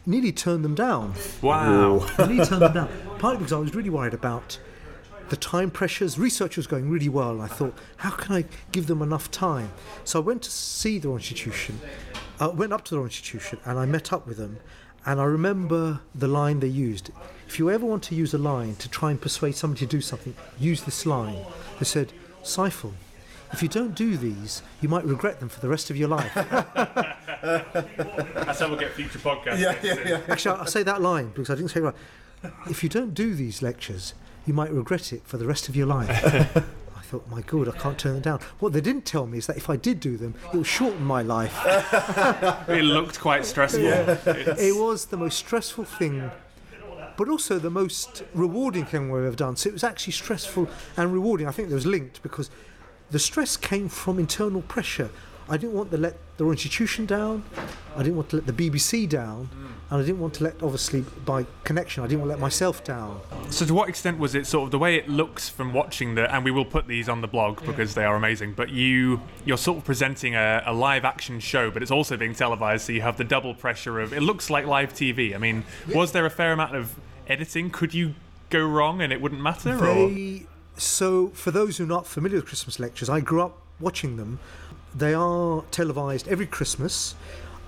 [0.05, 1.13] nearly turned them down.
[1.41, 2.05] Wow.
[2.17, 2.89] I nearly turned them down.
[3.19, 4.59] Partly because I was really worried about
[5.29, 6.17] the time pressures.
[6.17, 9.71] Research was going really well, and I thought, how can I give them enough time?
[10.03, 11.79] So I went to see the Institution.
[12.39, 14.59] I went up to the Institution and I met up with them.
[15.05, 17.11] And I remember the line they used.
[17.47, 20.01] If you ever want to use a line to try and persuade somebody to do
[20.01, 21.45] something, use this line.
[21.79, 22.11] They said,
[22.43, 22.91] Saiful,
[23.53, 26.33] if you don't do these, you might regret them for the rest of your life.
[27.43, 29.59] That's how we'll get future podcasts.
[29.59, 30.21] Yeah, yeah, yeah.
[30.27, 31.95] Actually, I'll say that line because I didn't say it right.
[32.69, 34.13] If you don't do these lectures,
[34.45, 36.09] you might regret it for the rest of your life.
[36.95, 38.39] I thought, my God, I can't turn them down.
[38.59, 41.03] What they didn't tell me is that if I did do them, it would shorten
[41.03, 41.55] my life.
[42.67, 43.85] It looked quite stressful.
[43.85, 46.29] It's- it was the most stressful thing,
[47.15, 49.55] but also the most rewarding thing we've ever done.
[49.55, 50.67] So it was actually stressful
[50.97, 51.47] and rewarding.
[51.47, 52.49] I think it was linked because
[53.11, 55.09] the stress came from internal pressure.
[55.49, 57.43] I didn't want to let the Institution down.
[57.95, 59.49] I didn't want to let the BBC down.
[59.53, 59.67] Mm.
[59.89, 62.83] And I didn't want to let, obviously, by connection, I didn't want to let myself
[62.83, 63.21] down.
[63.49, 66.33] So, to what extent was it sort of the way it looks from watching the?
[66.33, 68.53] And we will put these on the blog because they are amazing.
[68.53, 72.35] But you, you're sort of presenting a, a live action show, but it's also being
[72.35, 74.11] televised, so you have the double pressure of.
[74.11, 75.33] It looks like live TV.
[75.33, 76.93] I mean, was there a fair amount of
[77.27, 77.69] editing?
[77.69, 78.15] Could you
[78.49, 79.77] go wrong and it wouldn't matter?
[79.81, 80.09] or?
[80.77, 84.39] So, for those who are not familiar with Christmas lectures, I grew up watching them.
[84.93, 87.15] They are televised every Christmas,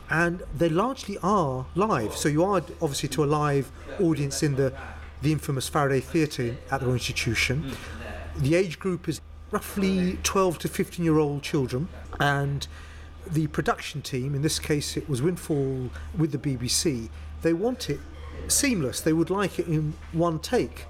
[0.10, 2.16] and they largely are live.
[2.16, 4.74] So you are obviously to a live audience in the
[5.22, 7.76] the infamous Faraday Theatre at the Royal Institution.
[8.38, 9.20] The age group is
[9.52, 11.90] roughly 12 to 15 year old children,
[12.20, 12.68] and
[13.30, 17.10] the production team, in this case it was Windfall with the BBC,
[17.42, 18.00] they want it
[18.48, 19.02] seamless.
[19.02, 20.86] They would like it in one take.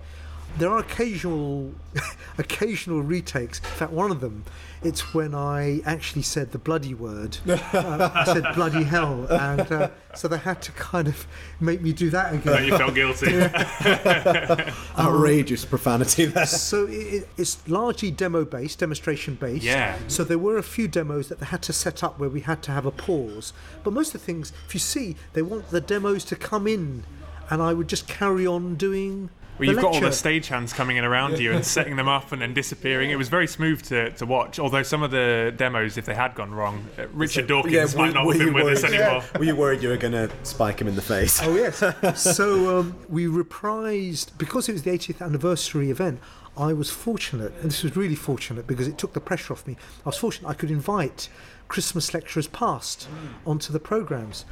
[0.57, 1.73] There are occasional,
[2.37, 3.59] occasional retakes.
[3.59, 4.43] In fact, one of them,
[4.83, 7.37] it's when I actually said the bloody word.
[7.79, 11.27] Uh, I said bloody hell, and uh, so they had to kind of
[11.59, 12.65] make me do that But again.
[12.67, 13.31] you felt guilty.
[14.99, 16.45] Outrageous profanity there.
[16.45, 19.63] So it, it- it's largely demo based, demonstration based.
[19.63, 19.97] Yeah.
[20.07, 22.61] So there were a few demos that they had to set up where we had
[22.63, 23.53] to have a pause.
[23.83, 27.03] But most of the things, if you see, they want the demos to come in,
[27.49, 29.29] and I would just carry on doing.
[29.59, 30.29] Well, the you've got all the lecture.
[30.29, 33.11] stagehands coming in around you and setting them up and then disappearing.
[33.11, 34.57] It was very smooth to, to watch.
[34.57, 38.25] Although some of the demos, if they had gone wrong, uh, Richard Dawkins might not
[38.25, 39.23] have been with us anymore.
[39.37, 41.41] Were you worried you were going to spike him in the face?
[41.43, 41.83] Oh yes.
[42.21, 46.19] so um, we reprised because it was the 80th anniversary event.
[46.57, 49.77] I was fortunate, and this was really fortunate because it took the pressure off me.
[50.05, 51.29] I was fortunate I could invite
[51.67, 53.07] Christmas lecturers past
[53.45, 54.45] onto the programs,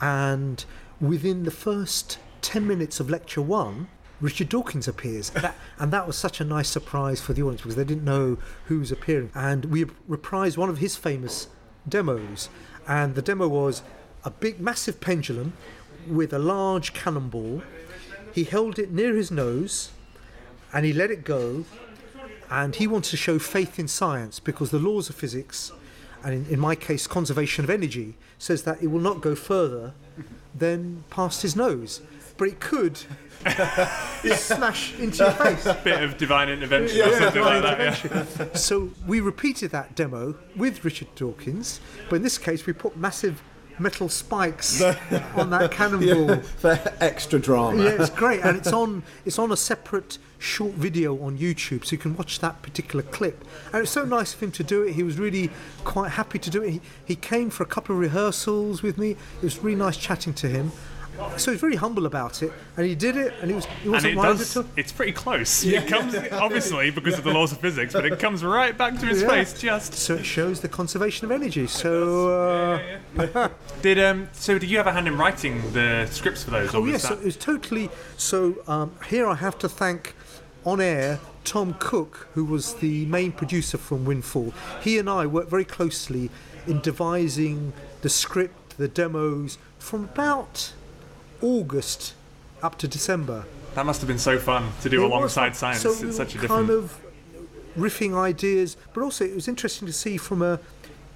[0.00, 0.64] and
[1.00, 3.88] within the first 10 minutes of lecture one.
[4.24, 7.76] Richard Dawkins appears, that, and that was such a nice surprise for the audience because
[7.76, 9.30] they didn't know who was appearing.
[9.34, 11.48] And we reprised one of his famous
[11.86, 12.48] demos,
[12.88, 13.82] and the demo was
[14.24, 15.52] a big, massive pendulum
[16.08, 17.62] with a large cannonball.
[18.32, 19.90] He held it near his nose
[20.72, 21.66] and he let it go.
[22.50, 25.70] And he wanted to show faith in science because the laws of physics,
[26.22, 29.92] and in, in my case, conservation of energy, says that it will not go further
[30.54, 32.00] than past his nose.
[32.36, 32.96] But it could
[34.36, 35.64] smash into your face.
[35.84, 38.04] Bit of divine intervention or something like that.
[38.38, 38.52] Yeah.
[38.54, 43.42] So we repeated that demo with Richard Dawkins, but in this case we put massive
[43.78, 44.80] metal spikes
[45.34, 46.36] on that cannonball.
[46.36, 47.82] For extra drama.
[47.82, 51.92] Yeah, it's great, and it's on it's on a separate short video on YouTube, so
[51.92, 53.44] you can watch that particular clip.
[53.72, 54.92] And it's so nice of him to do it.
[54.92, 55.50] He was really
[55.84, 56.70] quite happy to do it.
[56.70, 59.12] He, he came for a couple of rehearsals with me.
[59.12, 60.72] It was really nice chatting to him.
[61.36, 64.12] So he's very humble about it, and he did it, and he was he wasn't
[64.14, 64.56] it does.
[64.56, 64.70] at all.
[64.76, 65.64] It's pretty close.
[65.64, 69.06] It comes obviously because of the laws of physics, but it comes right back to
[69.06, 69.28] his Yeah.
[69.28, 69.52] face.
[69.54, 71.66] Just So it shows the conservation of energy.
[71.66, 72.30] So.
[73.16, 73.48] Uh,
[73.82, 74.28] did um.
[74.32, 76.74] So did you have a hand in writing the scripts for those?
[76.74, 77.90] Oh yes, so it was totally.
[78.16, 80.14] So um, here I have to thank
[80.64, 84.54] on air Tom Cook, who was the main producer from Windfall.
[84.82, 86.30] He and I worked very closely
[86.66, 90.72] in devising the script, the demos from about
[91.44, 92.14] August
[92.62, 93.44] up to December.
[93.74, 95.74] that must have been so fun to do It alongside fun.
[95.76, 95.82] science.
[95.82, 96.68] So it's we such a different.
[96.68, 96.98] kind of
[97.76, 100.58] riffing ideas, but also it was interesting to see from a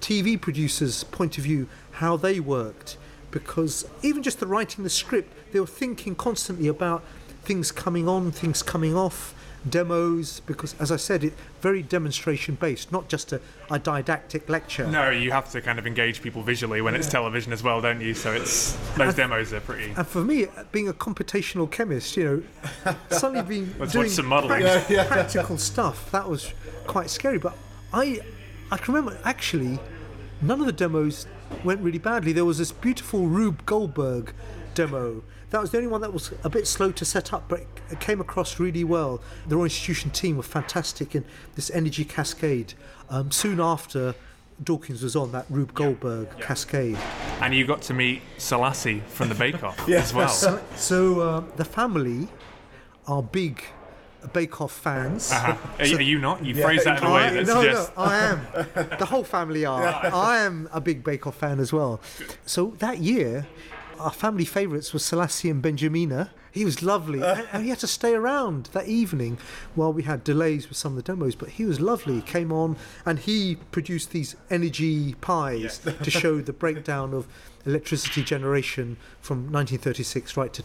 [0.01, 2.97] TV producer's point of view how they worked,
[3.31, 7.03] because even just the writing the script, they were thinking constantly about
[7.43, 9.33] things coming on, things coming off,
[9.67, 10.41] demos.
[10.41, 14.87] Because as I said, it very demonstration based, not just a, a didactic lecture.
[14.87, 18.01] No, you have to kind of engage people visually when it's television as well, don't
[18.01, 18.13] you?
[18.13, 19.91] So it's those demos are pretty.
[19.95, 22.23] And for me, being a computational chemist, you
[22.85, 24.61] know, suddenly being Let's doing some modelling.
[24.61, 26.53] prac- practical stuff, that was
[26.87, 27.37] quite scary.
[27.37, 27.55] But
[27.93, 28.19] I,
[28.71, 29.79] I can remember actually,
[30.41, 31.25] none of the demos
[31.63, 32.31] went really badly.
[32.31, 34.33] There was this beautiful Rube Goldberg
[34.79, 35.21] demo.
[35.49, 37.61] That was the only one that was a bit slow to set up, but
[37.91, 39.19] it came across really well.
[39.47, 41.25] The Royal Institution team were fantastic in
[41.55, 42.75] this energy cascade.
[43.09, 44.15] Um, soon after
[44.63, 46.97] Dawkins was on that Rube Goldberg cascade.
[47.41, 50.29] And you got to meet Selasi from the Bake Off as well.
[50.29, 52.27] So, so uh, the family
[53.07, 53.63] are big
[54.33, 55.31] Bake Off fans.
[55.31, 55.55] Uh-huh.
[55.79, 56.45] Are, you- are you not?
[56.45, 57.91] You phrase that in a way I, that no, suggests.
[57.97, 58.47] no, I am.
[58.99, 59.81] The whole family are.
[59.83, 62.01] I am a big Bake Off fan as well.
[62.45, 63.47] So that year,
[63.99, 66.29] our family favourites were Selasi and Benjamina.
[66.51, 67.35] He was lovely, uh.
[67.35, 69.37] and, and he had to stay around that evening
[69.75, 71.35] while we had delays with some of the demos.
[71.35, 72.15] But he was lovely.
[72.15, 77.27] He came on, and he produced these energy pies to show the breakdown of
[77.65, 80.63] electricity generation from 1936 right to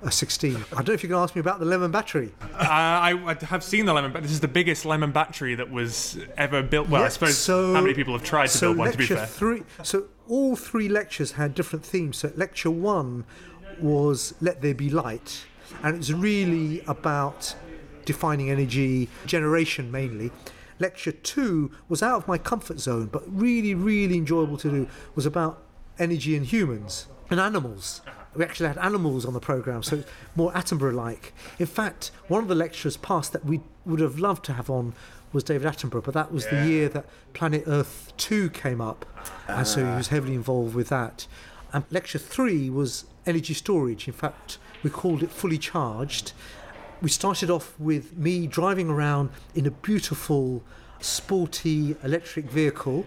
[0.00, 0.56] 2016.
[0.56, 2.32] I don't know if you can ask me about the lemon battery.
[2.42, 5.70] Uh, I, I have seen the lemon, but this is the biggest lemon battery that
[5.70, 6.88] was ever built.
[6.88, 8.92] Well, I suppose so- how many people have tried to so build one?
[8.92, 9.62] To be fair, three.
[9.82, 12.16] So all three lectures had different themes.
[12.18, 13.24] So lecture one
[13.78, 15.44] was "Let There Be Light,"
[15.82, 17.54] and it's really about
[18.06, 20.32] defining energy generation mainly.
[20.78, 24.88] Lecture two was out of my comfort zone, but really, really enjoyable to do.
[25.14, 25.62] Was about
[25.98, 28.00] energy in humans and animals.
[28.34, 31.32] We actually had animals on the program, so it's more Attenborough-like.
[31.58, 34.94] In fact, one of the lecturers past that we would have loved to have on
[35.32, 39.04] was David Attenborough, but that was the year that Planet Earth 2 came up,
[39.48, 41.26] and so he was heavily involved with that.
[41.72, 44.08] And lecture 3 was energy storage.
[44.08, 46.32] In fact, we called it Fully Charged.
[47.00, 50.62] We started off with me driving around in a beautiful,
[51.00, 53.04] sporty electric vehicle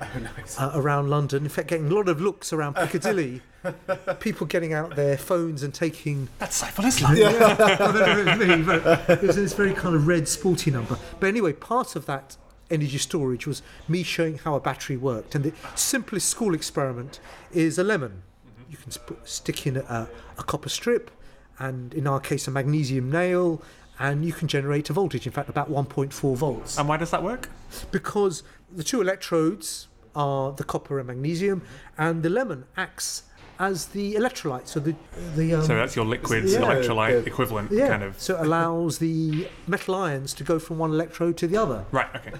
[0.57, 1.43] uh, around London.
[1.43, 3.41] In fact, getting a lot of looks around Piccadilly.
[4.19, 7.15] People getting out their phones and taking that's Saiful Islam.
[7.15, 10.07] yeah, I don't know if it was me, but it was this very kind of
[10.07, 10.97] red sporty number.
[11.19, 12.37] But anyway, part of that
[12.71, 15.35] energy storage was me showing how a battery worked.
[15.35, 17.19] And the simplest school experiment
[17.51, 18.23] is a lemon.
[18.47, 18.71] Mm-hmm.
[18.71, 21.11] You can sp- stick in a, a copper strip,
[21.59, 23.61] and in our case, a magnesium nail,
[23.99, 25.25] and you can generate a voltage.
[25.27, 27.49] In fact, about 1.4 volts And why does that work?
[27.91, 31.61] because the two electrodes are the copper and magnesium,
[31.97, 33.23] and the lemon acts
[33.59, 34.67] as the electrolyte.
[34.67, 34.95] So the
[35.35, 36.59] the um, So that's your liquid Yeah.
[36.59, 37.31] electrolyte Yeah.
[37.31, 38.19] equivalent, yeah, kind of.
[38.19, 41.85] so it allows the metal ions to go from one electrode to the other.
[41.91, 42.07] Right.
[42.15, 42.33] Okay.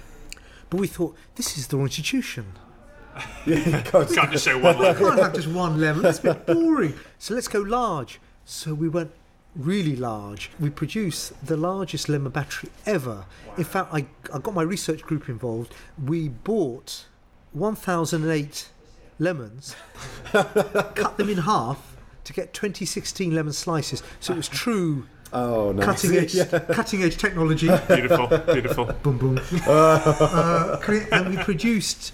[0.69, 2.45] But we thought this is the wrong institution.
[3.45, 4.77] Can't just show one.
[4.79, 4.97] We leg.
[4.97, 6.03] can't have just one lemon.
[6.05, 6.95] It's a bit boring.
[7.19, 8.19] So let's go large.
[8.43, 9.11] So we went
[9.55, 10.49] really large.
[10.59, 13.25] We produced the largest lemon battery ever.
[13.55, 15.75] In fact, I, I got my research group involved.
[16.03, 17.05] We bought
[17.51, 18.69] 1,008
[19.19, 19.75] lemons,
[20.31, 24.01] cut them in half to get 2016 lemon slices.
[24.19, 25.85] So it was true Oh, nice.
[25.85, 27.67] cutting edge, cutting edge technology.
[27.87, 28.27] Beautiful.
[28.27, 28.85] Beautiful.
[29.01, 29.39] boom boom.
[29.65, 30.77] uh,
[31.11, 32.13] and we produced.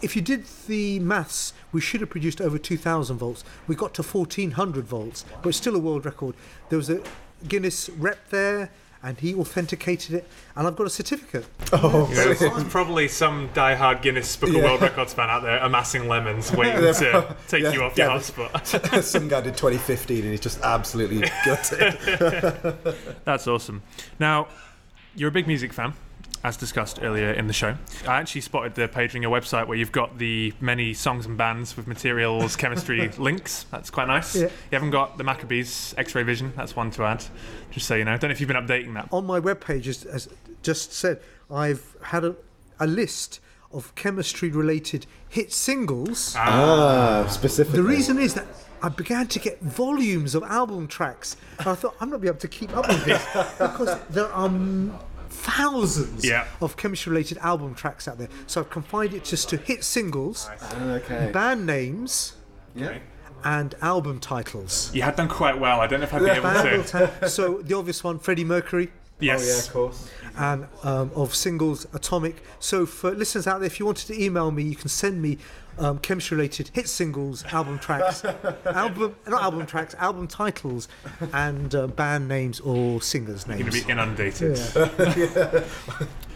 [0.00, 3.42] If you did the maths, we should have produced over 2,000 volts.
[3.66, 6.36] We got to 1,400 volts, but it's still a world record.
[6.68, 7.02] There was a
[7.48, 8.70] Guinness rep there,
[9.04, 11.44] and he authenticated it, and I've got a certificate.
[11.72, 15.58] Oh, You know, there's probably some die-hard Guinness Book of World Records fan out there
[15.58, 19.02] amassing lemons, waiting to take Yeah, you off yeah, your but- hotspot.
[19.02, 21.98] Some guy did 2015 and he's just absolutely gutted.
[23.24, 23.82] That's awesome.
[24.18, 24.48] Now,
[25.16, 25.94] you're a big music fan,
[26.44, 27.76] as discussed earlier in the show.
[28.06, 31.36] I actually spotted the page on your website where you've got the many songs and
[31.38, 33.64] bands with materials, chemistry links.
[33.70, 34.34] That's quite nice.
[34.34, 34.42] Yeah.
[34.42, 36.52] You haven't got the Maccabees X-ray Vision.
[36.56, 37.24] That's one to add.
[37.70, 38.12] Just so you know.
[38.12, 39.08] I Don't know if you've been updating that.
[39.12, 40.28] On my webpage, as, as
[40.62, 41.20] just said,
[41.50, 42.34] I've had a,
[42.80, 43.38] a list
[43.72, 46.34] of chemistry-related hit singles.
[46.36, 47.80] ah, specifically.
[47.80, 48.46] The reason is that
[48.82, 52.38] I began to get volumes of album tracks, and I thought I'm not be able
[52.38, 53.24] to keep up with this
[53.58, 54.48] because there are
[55.42, 56.46] thousands Yeah.
[56.60, 58.28] of chemistry-related album tracks out there.
[58.46, 61.30] So I've confined it just to hit singles, uh, Okay.
[61.32, 62.34] band names,
[62.74, 62.98] Yeah.
[63.44, 64.90] and album titles.
[64.94, 65.80] You had done quite well.
[65.80, 67.28] I don't know if I'd be able to.
[67.28, 68.92] so the obvious one, Freddie Mercury.
[69.24, 69.68] Yes.
[69.68, 70.08] course.
[70.36, 72.42] and um, of singles Atomic.
[72.60, 75.38] So for listeners out there, if you wanted to email me, you can send me
[75.78, 78.24] um, chemistry-related hit singles, album tracks,
[78.66, 80.86] album not album tracks, album titles,
[81.32, 83.60] and uh, band names or singers' names.
[83.74, 84.72] You're going names.
[84.72, 85.22] to be inundated.
[85.32, 85.64] Yeah.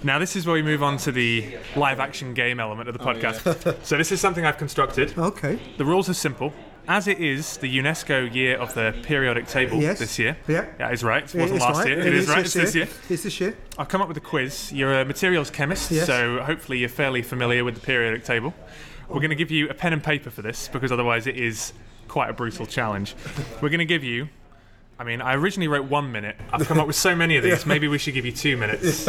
[0.02, 3.02] Now, this is where we move on to the live action game element of the
[3.02, 3.82] podcast.
[3.84, 5.16] so, this is something I've constructed.
[5.18, 5.58] Okay.
[5.78, 6.52] The rules are simple.
[6.88, 9.98] As it is the UNESCO year of the periodic table Yes.
[9.98, 10.36] this year.
[10.46, 10.66] Yeah.
[10.78, 11.22] That is right.
[11.22, 11.88] It wasn't last right.
[11.88, 11.98] year.
[11.98, 12.42] It it is is right.
[12.44, 12.88] this It's this year.
[13.10, 13.56] It's this year.
[13.78, 14.72] I've come up with a quiz.
[14.72, 16.06] You're a materials chemist, Yes.
[16.06, 18.54] so hopefully you're fairly familiar with the periodic table.
[19.08, 21.72] We're going to give you a pen and paper for this because otherwise it is
[22.08, 23.14] quite a brutal challenge.
[23.60, 24.28] We're going to give you.
[24.98, 26.36] I mean, I originally wrote one minute.
[26.52, 27.66] I've come up with so many of these.
[27.74, 29.08] Maybe we should give you two minutes.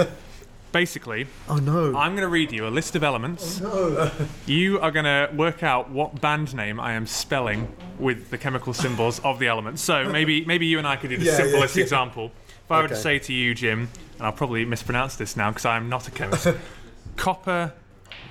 [0.72, 1.96] Basically, Oh no.
[1.96, 3.62] I'm going to read you a list of elements.
[3.64, 4.26] Oh, no.
[4.46, 8.74] You are going to work out what band name I am spelling with the chemical
[8.74, 9.82] symbols of the elements.
[9.82, 11.84] So maybe maybe you and I could do the Yeah, yeah, simplest yeah.
[11.84, 12.32] example.
[12.66, 13.88] If I were to say to you, Jim,
[14.18, 16.48] and I'll probably mispronounce this now because I'm not a chemist,
[17.16, 17.74] copper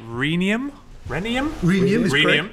[0.07, 0.72] rhenium,
[1.09, 2.51] rhenium, Rhenium is rhenium,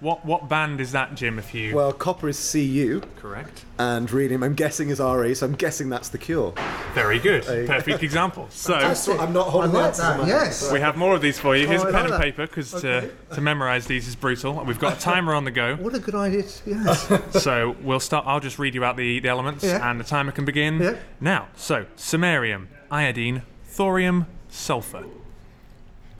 [0.00, 1.40] What what band is that, Jim?
[1.40, 3.64] If you Well, copper is Cu, correct.
[3.80, 6.54] and rhenium, I'm guessing, is Re, so I'm guessing that's the cure.
[6.94, 7.44] Very good.
[7.66, 8.46] Perfect example.
[8.58, 10.72] So I'm not holding I like answers that, yes.
[10.72, 11.66] we have more of these for you.
[11.66, 13.10] Oh, Here's Oh, a I pen like and paper because uh, Okay.
[13.28, 14.62] to to memorize these is brutal.
[14.64, 15.74] We've got a timer on the go.
[15.80, 16.44] What a good idea.
[16.64, 17.12] Yes.
[17.42, 18.24] So we'll start.
[18.26, 19.90] I'll just read you out the, the elements, Yeah.
[19.90, 20.94] and the timer can begin Yeah.
[21.20, 21.48] now.
[21.56, 25.04] So samarium, iodine, thorium, sulfur.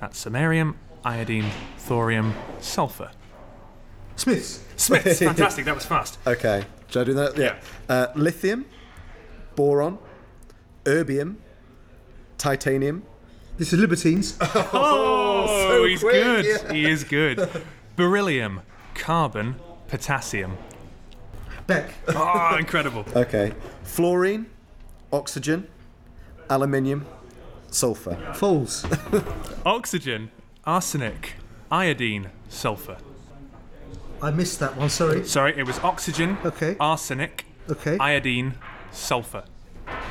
[0.00, 0.74] That's samarium,
[1.04, 3.10] iodine, thorium, sulfur.
[4.18, 4.60] Smiths.
[4.76, 5.64] Smiths, fantastic.
[5.64, 6.18] That was fast.
[6.26, 7.36] Okay, should I do that?
[7.38, 7.56] Yeah.
[7.88, 8.66] Uh, lithium,
[9.54, 9.98] boron,
[10.84, 11.36] erbium,
[12.36, 13.04] titanium.
[13.58, 14.36] This is Libertines.
[14.72, 16.44] Oh, he's quick, good.
[16.44, 16.72] yeah.
[16.72, 17.48] He is good.
[17.94, 18.62] Beryllium,
[18.94, 19.54] carbon,
[19.86, 20.58] potassium.
[21.68, 21.94] Beck.
[22.08, 23.04] Oh, incredible.
[23.14, 23.52] Okay,
[23.84, 24.46] fluorine,
[25.12, 25.68] oxygen,
[26.50, 27.06] aluminium,
[27.70, 28.16] sulfur.
[28.34, 28.84] Foals.
[29.64, 30.30] Oxygen,
[30.64, 31.34] arsenic,
[31.70, 32.96] iodine, sulfur.
[34.20, 34.88] I missed that one.
[34.88, 35.24] Sorry.
[35.24, 36.76] Sorry, it was oxygen, Okay.
[36.80, 37.96] arsenic, Okay.
[37.98, 38.54] iodine,
[38.90, 39.44] sulfur.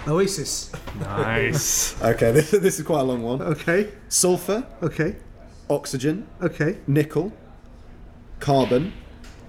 [0.07, 0.71] Oasis.
[0.99, 1.95] Nice.
[2.01, 3.41] Okay, this, this is quite a long one.
[3.41, 3.89] Okay.
[4.09, 5.15] Sulfur, Okay.
[5.69, 6.77] oxygen, Okay.
[6.87, 7.33] nickel,
[8.39, 8.93] carbon.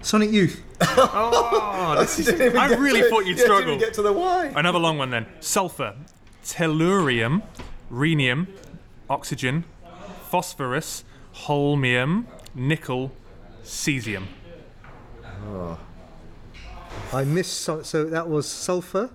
[0.03, 0.63] Sonic Youth.
[1.01, 3.79] Oh, this is, I really thought you'd struggle.
[3.79, 4.53] get to the Y.
[4.55, 5.27] Another long one then.
[5.41, 5.95] Sulfur,
[6.45, 7.43] tellurium,
[7.91, 8.49] rhenium,
[9.09, 9.65] oxygen,
[10.31, 11.05] phosphorus,
[11.47, 13.13] holmium, nickel,
[13.65, 14.25] cesium.
[17.12, 17.61] I missed.
[17.61, 19.11] So, so that was sulfur.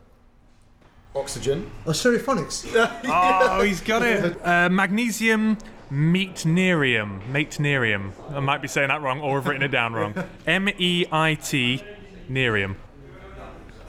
[1.15, 1.69] Oxygen.
[1.86, 2.65] Oh, stereophonics.
[3.05, 4.36] Oh, he's got it.
[4.45, 5.57] Uh, magnesium,
[5.91, 7.21] meitnerium.
[7.32, 8.11] Meitnerium.
[8.32, 10.15] I might be saying that wrong or have written it down wrong.
[10.47, 11.84] M E I T,
[12.30, 12.76] nerium.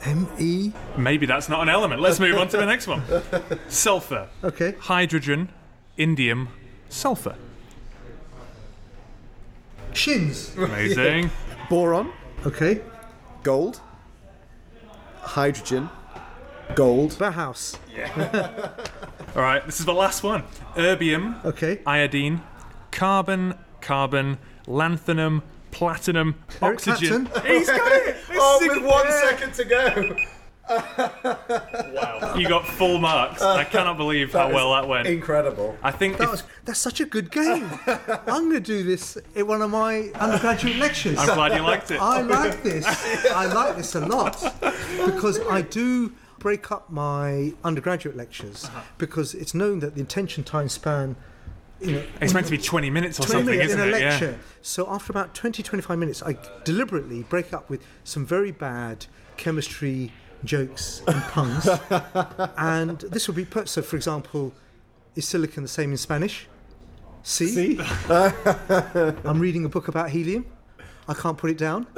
[0.03, 0.71] M E.
[0.97, 1.99] Maybe that's not an element.
[1.99, 3.01] Let's move on to the next one.
[3.69, 4.75] Sulfur, Okay.
[4.79, 5.49] hydrogen,
[5.97, 6.49] indium,
[6.89, 7.35] sulfur.
[9.93, 10.55] Shins.
[10.57, 11.31] Amazing.
[11.69, 12.11] Boron,
[12.45, 12.81] Okay.
[13.43, 13.79] gold,
[15.21, 15.89] hydrogen,
[16.75, 17.77] gold, Bauhaus.
[19.35, 20.43] All right, this is the last one.
[20.75, 21.79] Erbium, Okay.
[21.85, 22.41] iodine,
[22.91, 24.37] carbon, carbon,
[24.67, 25.41] lanthanum,
[25.71, 27.25] platinum, Eric oxygen.
[27.27, 27.51] Clapton.
[27.55, 28.15] He's got it.
[28.33, 30.15] Oh, This is- with one second to go.
[30.69, 32.35] Wow.
[32.37, 33.41] You got full marks.
[33.41, 35.07] I uh, cannot believe how well that went.
[35.07, 35.77] Incredible.
[35.83, 37.69] I think That if, was, that's such a good game.
[37.87, 41.17] I'm going to do this at one of my undergraduate lectures.
[41.19, 42.01] I'm glad you liked it.
[42.01, 42.85] I like this.
[43.31, 44.41] I like this a lot
[45.05, 48.81] because I do break up my undergraduate lectures uh-huh.
[48.97, 51.15] because it's known that the attention time span,
[51.81, 53.97] you know, It's meant to be 20 minutes or 20 something, minutes isn't in a
[53.97, 54.01] it?
[54.01, 54.09] Yeah.
[54.09, 54.39] lecture.
[54.61, 59.07] So after about 20, 25 minutes, I deliberately break up with some very bad
[59.37, 60.11] chemistry
[60.45, 61.67] jokes and puns.
[62.57, 64.53] and this would be put, so for example,
[65.15, 66.47] is silicon the same in Spanish?
[67.23, 67.77] See?
[67.77, 67.79] See?
[68.09, 70.45] I'm reading a book about helium.
[71.07, 71.87] I can't put it down.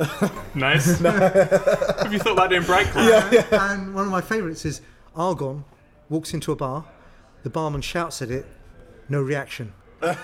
[0.55, 0.99] Nice.
[0.99, 3.31] Have you thought about doing break club?
[3.51, 4.81] and one of my favourites is
[5.15, 5.63] Argon
[6.09, 6.83] walks into a bar,
[7.43, 8.45] the barman shouts at it,
[9.07, 9.73] no reaction.
[9.99, 10.17] But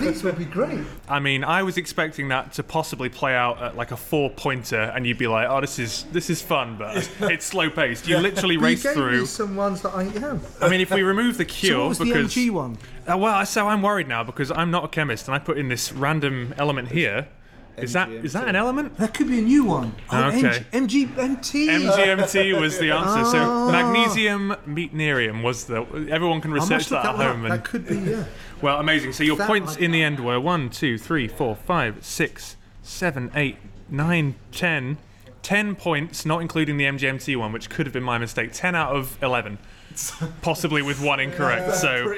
[0.00, 0.80] these would be great.
[1.08, 4.92] I mean, I was expecting that to possibly play out at like a four pointer,
[4.94, 8.08] and you'd be like, "Oh, this is this is fun," but it's slow paced.
[8.08, 9.20] You literally You race gave through.
[9.20, 10.62] me some ones that I have.
[10.62, 12.78] I mean, if we remove the So cure, what was the because MG one?
[13.10, 15.68] Uh, well, so I'm worried now because I'm not a chemist, and I put in
[15.68, 17.28] this random element here.
[17.76, 18.96] Is that is that an element?
[18.98, 19.94] That could be a new one.
[20.12, 20.64] Oh, Okay.
[20.72, 21.68] MG, MT.
[21.68, 23.24] MGMT was the answer.
[23.24, 23.72] So Oh.
[23.72, 25.82] magnesium meitnerium was the.
[26.10, 27.32] Everyone can I research must look that at one up.
[27.36, 27.44] home.
[27.46, 28.24] And, That could be, yeah.
[28.62, 29.12] well, amazing.
[29.12, 32.56] So your That points I- in the end were one, two, three, four, five, six,
[32.82, 33.56] seven, eight,
[33.90, 34.98] nine, ten.
[35.42, 38.50] 10 points, not including the MGMT one, which could have been my mistake.
[38.54, 39.58] 10 out of 11.
[40.42, 41.74] Possibly with one incorrect.
[41.76, 42.14] So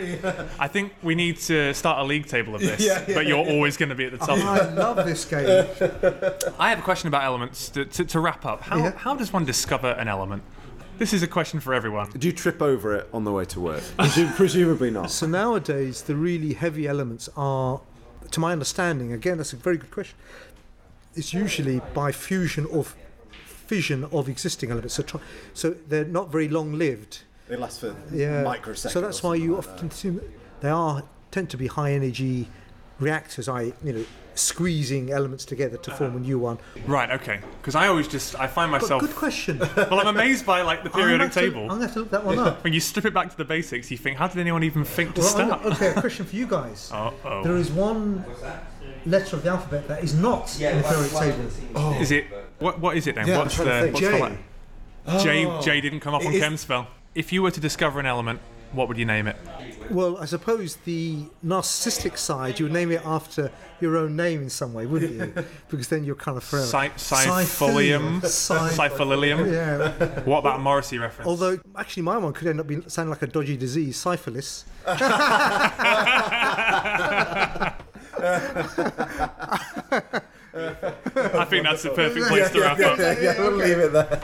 [0.58, 2.86] I think we need to start a league table of this.
[3.14, 4.38] but you're always going to be at the top.
[4.38, 5.66] I love this game.
[6.58, 8.62] I have a question about elements to, to, to wrap up.
[8.62, 8.92] How, Yeah.
[8.96, 10.42] how does one discover an element?
[10.98, 12.10] This is a question for everyone.
[12.10, 13.82] Did you trip over it on the way to work?
[14.36, 15.10] Presumably not.
[15.10, 17.80] So nowadays, the really heavy elements are,
[18.30, 20.16] to my understanding, again, that's a very good question.
[21.14, 22.96] It's usually by fusion or f-
[23.32, 24.94] fission of existing elements.
[24.94, 25.20] So, try,
[25.52, 27.20] so they're not very long lived.
[27.48, 28.44] They last for Yeah.
[28.44, 28.90] microseconds.
[28.90, 30.18] So that's why you often see
[30.60, 32.48] they are tend to be high energy
[32.98, 33.48] reactors.
[33.48, 36.58] I you know squeezing elements together to form a new one.
[36.86, 37.40] Right, okay.
[37.60, 39.58] Because I always just, I find But myself, good question.
[39.76, 41.62] well, I'm amazed by like the periodic I'm gonna table.
[41.62, 42.62] I'm going to have to look that one up.
[42.64, 45.14] When you strip it back to the basics, you think, how did anyone even think
[45.14, 45.62] to Well, start?
[45.64, 46.90] I'm- okay, a question for you guys.
[46.92, 47.56] Uh oh.
[47.56, 48.24] is one
[49.06, 51.92] letter of the alphabet that is not in the periodic table.
[51.94, 52.26] Is it,
[52.58, 53.26] what, what is it then?
[53.28, 53.94] Yeah, I'm what's trying to the, think.
[53.94, 54.06] what's
[55.22, 55.46] the J.
[55.46, 55.60] letter?
[55.62, 56.86] J, J didn't come up on Is- Chemspell.
[57.16, 58.40] If you were to discover an element,
[58.72, 59.36] what would you name it?
[59.90, 63.50] Well, I suppose the narcissistic side, you would name it after
[63.80, 65.44] your own name in some way, wouldn't you?
[65.70, 66.66] because then you're kind of forever.
[66.66, 68.20] Cy- Cyphilium.
[68.20, 69.50] Cyphililium.
[69.50, 70.20] yeah.
[70.24, 71.26] What about Morrissey reference?
[71.26, 74.66] Although, actually, my one could end up being sounding like a dodgy disease, syphilis.
[74.86, 74.92] I
[81.48, 82.98] think that's the perfect place to wrap up.
[82.98, 84.20] yeah, we'll leave it there.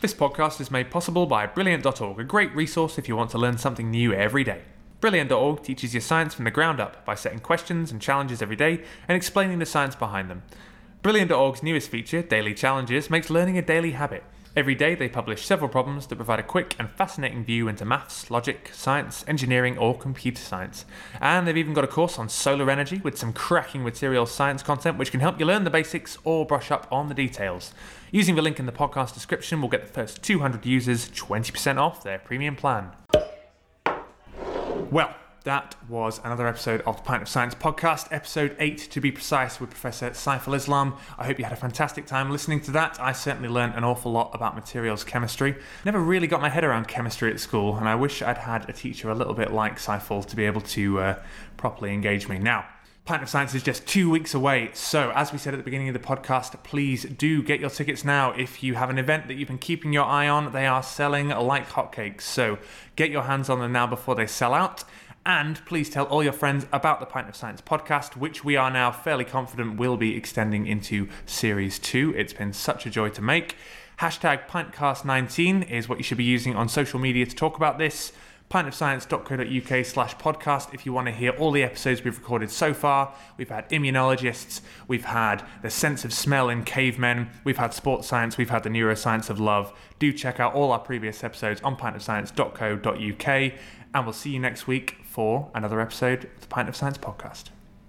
[0.00, 3.58] This podcast is made possible by Brilliant.org, a great resource if you want to learn
[3.58, 4.62] something new every day.
[5.00, 8.84] Brilliant.org teaches you science from the ground up by setting questions and challenges every day
[9.08, 10.44] and explaining the science behind them.
[11.02, 14.22] Brilliant.org's newest feature, Daily Challenges, makes learning a daily habit.
[14.54, 18.30] Every day they publish several problems that provide a quick and fascinating view into maths,
[18.30, 20.84] logic, science, engineering, or computer science.
[21.20, 24.96] And they've even got a course on solar energy with some cracking material science content
[24.96, 27.74] which can help you learn the basics or brush up on the details.
[28.10, 32.02] Using the link in the podcast description we'll get the first 200 users 20% off
[32.02, 32.90] their premium plan.
[34.90, 39.12] Well, that was another episode of the Pint of Science podcast, episode 8 to be
[39.12, 40.96] precise, with Professor Saiful Islam.
[41.18, 42.98] I hope you had a fantastic time listening to that.
[42.98, 45.56] I certainly learned an awful lot about materials chemistry.
[45.84, 48.72] Never really got my head around chemistry at school, and I wish I'd had a
[48.72, 51.22] teacher a little bit like Saiful to be able to uh,
[51.58, 52.38] properly engage me.
[52.38, 52.64] Now,
[53.08, 54.68] Pint of Science is just two weeks away.
[54.74, 58.04] So, as we said at the beginning of the podcast, please do get your tickets
[58.04, 58.32] now.
[58.32, 61.30] If you have an event that you've been keeping your eye on, they are selling
[61.30, 62.20] like hotcakes.
[62.20, 62.58] So,
[62.96, 64.84] get your hands on them now before they sell out.
[65.24, 68.70] And please tell all your friends about the Pint of Science podcast, which we are
[68.70, 72.12] now fairly confident will be extending into series two.
[72.14, 73.56] It's been such a joy to make.
[74.00, 78.12] Hashtag PintCast19 is what you should be using on social media to talk about this
[78.50, 83.14] pintofscience.co.uk slash podcast if you want to hear all the episodes we've recorded so far.
[83.36, 88.38] We've had immunologists, we've had the sense of smell in cavemen, we've had sports science,
[88.38, 89.72] we've had the neuroscience of love.
[89.98, 93.52] Do check out all our previous episodes on pintofscience.co.uk
[93.94, 97.50] and we'll see you next week for another episode of the Pint of Science podcast.